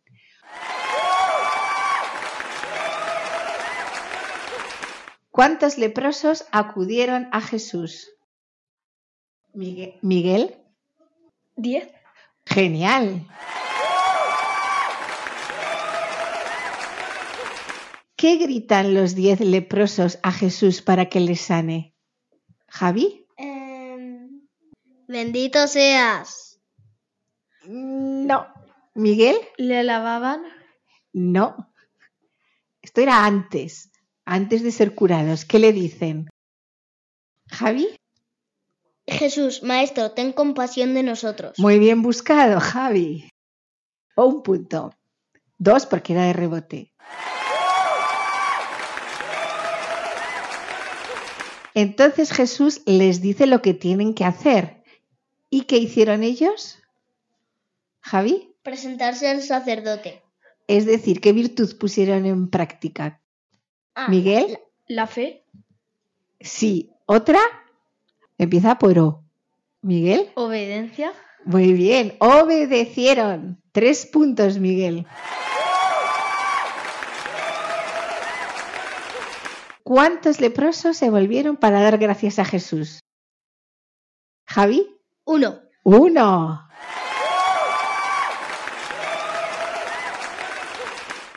¿Cuántos 5.35 5.79
leprosos 5.79 6.47
acudieron 6.53 7.29
a 7.33 7.41
Jesús? 7.41 8.09
Miguel. 9.53 10.57
Diez. 11.57 11.89
Genial. 12.47 13.27
¿Qué 18.15 18.37
gritan 18.37 18.95
los 18.95 19.17
diez 19.17 19.41
leprosos 19.41 20.21
a 20.23 20.31
Jesús 20.31 20.83
para 20.83 21.07
que 21.09 21.19
les 21.19 21.41
sane? 21.41 21.97
¿Javi? 22.69 23.27
Em, 23.37 24.47
Bendito 25.09 25.67
seas. 25.67 26.61
No. 27.65 28.47
¿Miguel? 28.95 29.37
¿Le 29.57 29.83
lavaban? 29.83 30.45
No. 31.13 31.75
Esto 32.81 33.01
era 33.01 33.27
antes, 33.27 33.91
antes 34.25 34.63
de 34.63 34.73
ser 34.73 34.95
curados. 34.95 35.45
¿Qué 35.45 35.59
le 35.59 35.73
dicen? 35.73 36.29
¿Javi? 37.49 37.89
Jesús, 39.07 39.63
Maestro, 39.63 40.13
ten 40.13 40.33
compasión 40.33 40.95
de 40.95 41.03
nosotros. 41.03 41.59
Muy 41.59 41.79
bien 41.79 42.03
buscado, 42.03 42.59
Javi. 42.61 43.29
O 44.17 44.25
un 44.27 44.43
punto. 44.43 44.95
Dos 45.59 45.87
porque 45.87 46.15
era 46.15 46.25
de 46.25 46.33
rebote. 46.33 46.93
Entonces 51.75 52.33
Jesús 52.33 52.83
les 52.87 53.21
dice 53.21 53.47
lo 53.47 53.61
que 53.61 53.75
tienen 53.75 54.15
que 54.15 54.25
hacer. 54.25 54.85
¿Y 55.51 55.63
qué 55.63 55.77
hicieron 55.77 56.23
ellos? 56.23 56.79
Javi. 58.01 58.57
Presentarse 58.63 59.29
al 59.29 59.43
sacerdote. 59.43 60.23
Es 60.67 60.87
decir, 60.87 61.21
¿qué 61.21 61.33
virtud 61.33 61.77
pusieron 61.79 62.25
en 62.27 62.49
práctica? 62.49 63.21
Ah, 63.95 64.09
Miguel. 64.09 64.59
La 64.87 65.07
fe. 65.07 65.45
Sí. 66.41 66.91
¿Otra? 67.07 67.41
Empieza 68.39 68.79
por 68.79 68.99
O. 68.99 69.25
Miguel. 69.83 70.31
Obediencia. 70.35 71.13
Muy 71.45 71.73
bien. 71.73 72.17
Obedecieron. 72.21 73.63
Tres 73.73 74.07
puntos, 74.07 74.59
Miguel. 74.59 75.07
¿Cuántos 79.83 80.41
leprosos 80.41 80.97
se 80.97 81.11
volvieron 81.11 81.57
para 81.57 81.83
dar 81.83 81.99
gracias 81.99 82.39
a 82.39 82.45
Jesús? 82.45 83.01
Javi. 84.47 84.89
Uno. 85.25 85.61
Uno. 85.83 86.67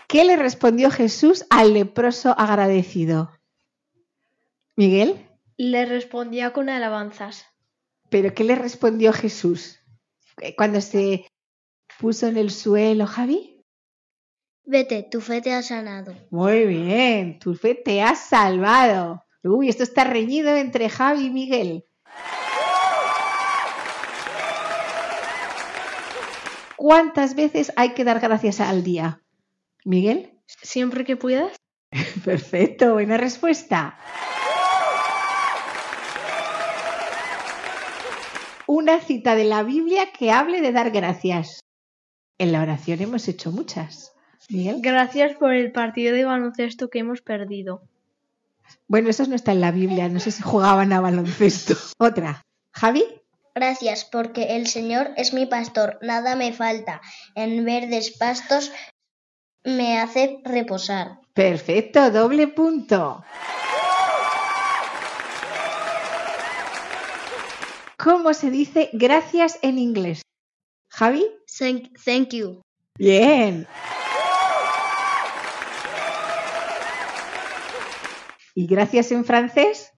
¿Qué 0.07 0.23
le 0.23 0.37
respondió 0.37 0.89
Jesús 0.89 1.45
al 1.49 1.73
leproso 1.73 2.33
agradecido? 2.37 3.29
Miguel. 4.77 5.27
Le 5.57 5.85
respondía 5.85 6.53
con 6.53 6.69
alabanzas. 6.69 7.45
¿Pero 8.09 8.33
qué 8.33 8.45
le 8.45 8.55
respondió 8.55 9.11
Jesús? 9.11 9.79
Cuando 10.55 10.79
se 10.79 11.27
puso 11.99 12.27
en 12.27 12.37
el 12.37 12.51
suelo, 12.51 13.05
Javi. 13.05 13.65
Vete, 14.63 15.03
tu 15.03 15.19
fe 15.19 15.41
te 15.41 15.51
ha 15.51 15.61
sanado. 15.61 16.13
Muy 16.29 16.65
bien, 16.65 17.39
tu 17.39 17.53
fe 17.53 17.75
te 17.75 18.01
ha 18.01 18.15
salvado. 18.15 19.25
Uy, 19.43 19.67
esto 19.67 19.83
está 19.83 20.05
reñido 20.05 20.55
entre 20.55 20.87
Javi 20.87 21.25
y 21.25 21.29
Miguel. 21.31 21.85
¿Cuántas 26.77 27.35
veces 27.35 27.73
hay 27.75 27.93
que 27.93 28.05
dar 28.05 28.21
gracias 28.21 28.61
al 28.61 28.83
día? 28.83 29.21
Miguel. 29.87 30.33
Siempre 30.45 31.05
que 31.05 31.15
puedas. 31.15 31.55
Perfecto, 32.25 32.93
buena 32.93 33.15
respuesta. 33.15 33.97
Una 38.67 38.99
cita 38.99 39.35
de 39.35 39.45
la 39.45 39.63
Biblia 39.63 40.11
que 40.11 40.31
hable 40.31 40.59
de 40.59 40.73
dar 40.73 40.91
gracias. 40.91 41.61
En 42.37 42.51
la 42.51 42.61
oración 42.61 43.01
hemos 43.01 43.29
hecho 43.29 43.51
muchas. 43.51 44.13
Miguel. 44.49 44.81
Gracias 44.81 45.35
por 45.37 45.53
el 45.53 45.71
partido 45.71 46.13
de 46.13 46.25
baloncesto 46.25 46.89
que 46.89 46.99
hemos 46.99 47.21
perdido. 47.21 47.81
Bueno, 48.89 49.09
eso 49.09 49.25
no 49.25 49.35
está 49.35 49.53
en 49.53 49.61
la 49.61 49.71
Biblia, 49.71 50.09
no 50.09 50.19
sé 50.19 50.31
si 50.31 50.43
jugaban 50.43 50.91
a 50.91 50.99
baloncesto. 50.99 51.75
Otra. 51.97 52.41
Javi. 52.73 53.05
Gracias, 53.55 54.03
porque 54.03 54.57
el 54.57 54.67
Señor 54.67 55.11
es 55.15 55.33
mi 55.33 55.45
pastor, 55.45 55.97
nada 56.01 56.35
me 56.35 56.51
falta. 56.51 57.01
En 57.35 57.63
verdes 57.63 58.11
pastos 58.11 58.71
me 59.67 59.99
hace 59.99 60.39
reposar. 60.45 61.19
Perfecto, 61.33 62.09
doble 62.09 62.47
punto. 62.47 63.23
¿Cómo 67.97 68.33
se 68.33 68.49
dice 68.49 68.89
gracias 68.93 69.59
en 69.61 69.77
inglés? 69.77 70.21
Javi. 70.89 71.25
Thank, 71.59 71.97
thank 72.05 72.29
you. 72.29 72.61
Bien. 72.97 73.67
¿Y 78.55 78.67
gracias 78.67 79.11
en 79.11 79.25
francés? 79.25 79.91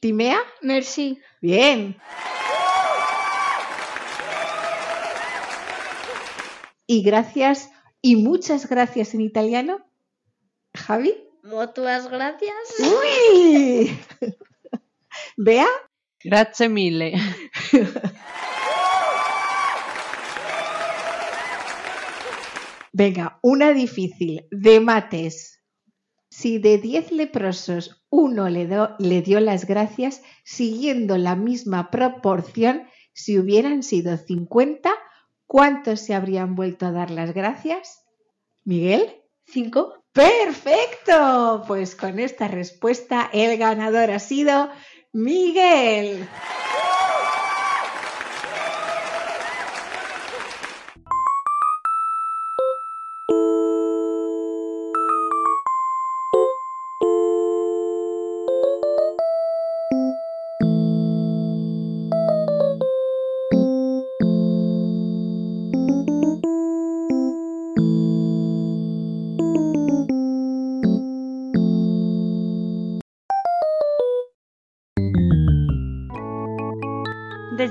¿Timea? 0.00 0.40
Merci. 0.60 1.20
Bien. 1.40 1.96
¿Y 6.86 7.02
gracias 7.02 7.70
y 8.02 8.16
muchas 8.16 8.68
gracias 8.68 9.14
en 9.14 9.20
italiano? 9.22 9.78
Javi. 10.74 11.14
Muchas 11.42 12.08
gracias. 12.10 12.54
Uy. 12.78 13.98
Bea. 15.36 15.66
Grazie 16.22 16.68
mille. 16.68 17.14
Venga, 22.92 23.38
una 23.42 23.72
difícil, 23.72 24.46
de 24.50 24.80
mates. 24.80 25.60
Si 26.28 26.58
de 26.58 26.78
10 26.78 27.12
leprosos 27.12 28.04
uno 28.10 28.48
le, 28.48 28.66
do- 28.66 28.94
le 28.98 29.22
dio 29.22 29.40
las 29.40 29.66
gracias, 29.66 30.22
siguiendo 30.44 31.16
la 31.16 31.36
misma 31.36 31.90
proporción, 31.90 32.84
si 33.12 33.38
hubieran 33.38 33.82
sido 33.82 34.16
50, 34.16 34.90
¿cuántos 35.50 35.98
se 35.98 36.14
habrían 36.14 36.54
vuelto 36.54 36.86
a 36.86 36.92
dar 36.92 37.10
las 37.10 37.34
gracias? 37.34 38.04
Miguel. 38.62 39.20
¿Cinco? 39.46 40.04
Perfecto. 40.12 41.64
Pues 41.66 41.96
con 41.96 42.20
esta 42.20 42.46
respuesta 42.46 43.28
el 43.32 43.58
ganador 43.58 44.12
ha 44.12 44.20
sido 44.20 44.70
Miguel. 45.12 46.28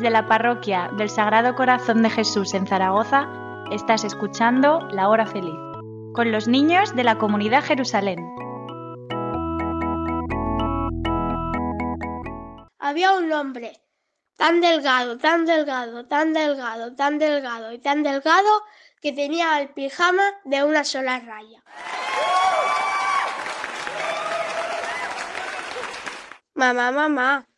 La 0.10 0.26
parroquia 0.26 0.90
del 0.98 1.08
Sagrado 1.08 1.54
Corazón 1.54 2.02
de 2.02 2.10
Jesús 2.10 2.56
en 2.56 2.66
Zaragoza, 2.66 3.28
estás 3.72 4.04
escuchando 4.04 4.88
La 4.92 5.08
Hora 5.08 5.28
Feliz, 5.28 5.54
con 6.16 6.32
los 6.32 6.48
niños 6.48 6.96
de 6.96 7.04
la 7.04 7.20
comunidad 7.20 7.64
Jerusalén. 7.64 8.18
Había 12.80 13.14
un 13.14 13.32
hombre 13.32 13.74
tan 14.36 14.62
delgado, 14.62 15.20
tan 15.20 15.46
delgado, 15.46 16.08
tan 16.08 16.34
delgado, 16.34 16.96
tan 16.96 17.20
delgado 17.20 17.72
y 17.72 17.78
tan 17.78 18.02
delgado 18.02 18.50
que 19.02 19.14
tenía 19.14 19.62
el 19.62 19.70
pijama 19.70 20.24
de 20.44 20.64
una 20.64 20.84
sola 20.84 21.20
raya. 21.20 21.62
Mamá, 26.56 26.92
mamá, 26.92 27.49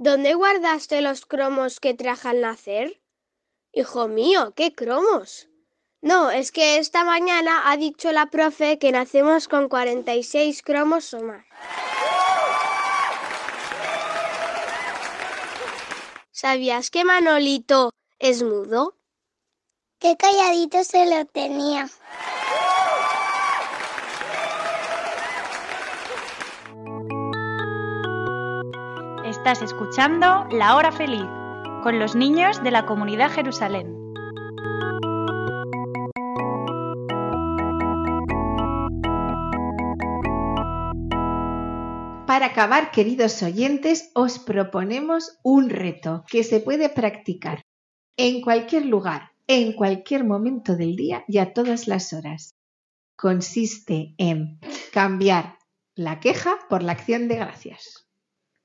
¿dónde 0.00 0.32
guardaste 0.32 1.02
los 1.02 1.26
cromos 1.26 1.78
que 1.78 1.92
traje 1.92 2.28
al 2.28 2.40
nacer? 2.40 3.02
Hijo 3.72 4.08
mío, 4.08 4.54
¿qué 4.56 4.74
cromos? 4.74 5.48
No, 6.00 6.30
es 6.30 6.50
que 6.52 6.78
esta 6.78 7.04
mañana 7.04 7.70
ha 7.70 7.76
dicho 7.76 8.10
la 8.10 8.26
profe 8.26 8.78
que 8.78 8.92
nacemos 8.92 9.46
con 9.46 9.68
46 9.68 10.62
cromos 10.62 11.12
o 11.12 11.22
más. 11.22 11.44
¿Sabías 16.30 16.90
que 16.90 17.04
Manolito 17.04 17.92
es 18.18 18.42
mudo? 18.42 18.96
Qué 19.98 20.16
calladito 20.16 20.82
se 20.82 21.04
lo 21.14 21.26
tenía. 21.26 21.90
Estás 29.42 29.62
escuchando 29.62 30.46
La 30.50 30.76
Hora 30.76 30.92
Feliz 30.92 31.24
con 31.82 31.98
los 31.98 32.14
niños 32.14 32.62
de 32.62 32.70
la 32.70 32.84
comunidad 32.84 33.30
Jerusalén. 33.30 33.86
Para 42.26 42.48
acabar, 42.50 42.90
queridos 42.90 43.42
oyentes, 43.42 44.10
os 44.14 44.38
proponemos 44.38 45.38
un 45.42 45.70
reto 45.70 46.22
que 46.28 46.44
se 46.44 46.60
puede 46.60 46.90
practicar 46.90 47.62
en 48.18 48.42
cualquier 48.42 48.84
lugar, 48.84 49.30
en 49.46 49.72
cualquier 49.72 50.24
momento 50.24 50.76
del 50.76 50.96
día 50.96 51.24
y 51.26 51.38
a 51.38 51.54
todas 51.54 51.88
las 51.88 52.12
horas. 52.12 52.50
Consiste 53.16 54.14
en 54.18 54.60
cambiar 54.92 55.56
la 55.94 56.20
queja 56.20 56.58
por 56.68 56.82
la 56.82 56.92
acción 56.92 57.26
de 57.26 57.36
gracias. 57.36 58.09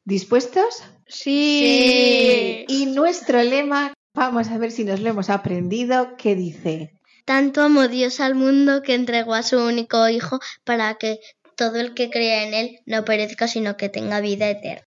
¿Dispuestos? 0.06 0.84
Sí. 1.08 2.66
Y 2.68 2.86
nuestro 2.88 3.42
lema, 3.42 3.94
vamos 4.14 4.50
a 4.50 4.58
ver 4.58 4.72
si 4.72 4.84
nos 4.84 5.00
lo 5.02 5.10
hemos 5.10 5.30
aprendido, 5.30 6.16
que 6.18 6.36
dice, 6.36 7.00
Tanto 7.26 7.64
amó 7.64 7.88
Dios 7.88 8.20
al 8.20 8.36
mundo 8.36 8.84
que 8.84 8.94
entregó 8.94 9.34
a 9.34 9.42
su 9.44 9.58
único 9.58 10.08
Hijo 10.10 10.40
para 10.64 10.94
que 10.96 11.20
todo 11.56 11.78
el 11.80 11.94
que 11.96 12.10
crea 12.12 12.44
en 12.48 12.54
Él 12.54 12.80
no 12.86 13.04
perezca, 13.04 13.48
sino 13.48 13.78
que 13.78 13.90
tenga 13.90 14.20
vida 14.22 14.48
eterna. 14.50 14.86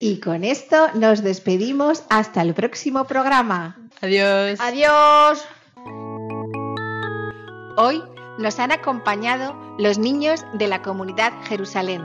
y 0.00 0.18
con 0.20 0.42
esto 0.44 0.88
nos 0.94 1.22
despedimos 1.22 2.02
hasta 2.10 2.42
el 2.42 2.52
próximo 2.54 3.04
programa. 3.06 3.88
Adiós. 4.02 4.58
Adiós. 4.60 5.44
Hoy 7.76 8.02
nos 8.38 8.58
han 8.58 8.72
acompañado 8.72 9.54
los 9.78 9.98
niños 9.98 10.44
de 10.54 10.66
la 10.66 10.82
comunidad 10.82 11.32
Jerusalén. 11.44 12.02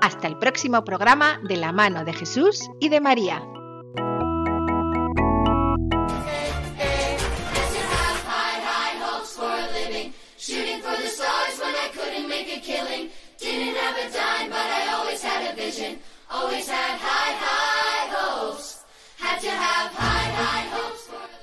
Hasta 0.00 0.28
el 0.28 0.38
próximo 0.38 0.84
programa 0.84 1.40
de 1.48 1.56
la 1.56 1.72
mano 1.72 2.04
de 2.04 2.12
Jesús 2.12 2.70
y 2.80 2.88
de 2.88 3.00
María. 3.00 3.42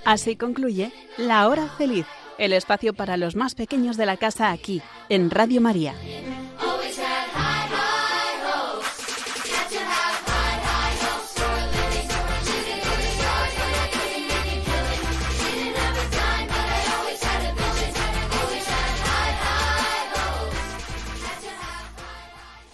Así 0.05 0.35
concluye 0.35 0.93
La 1.17 1.47
Hora 1.47 1.67
Feliz, 1.67 2.05
el 2.37 2.53
espacio 2.53 2.93
para 2.93 3.17
los 3.17 3.35
más 3.35 3.55
pequeños 3.55 3.97
de 3.97 4.05
la 4.05 4.17
casa 4.17 4.51
aquí, 4.51 4.81
en 5.09 5.31
Radio 5.31 5.61
María. 5.61 5.95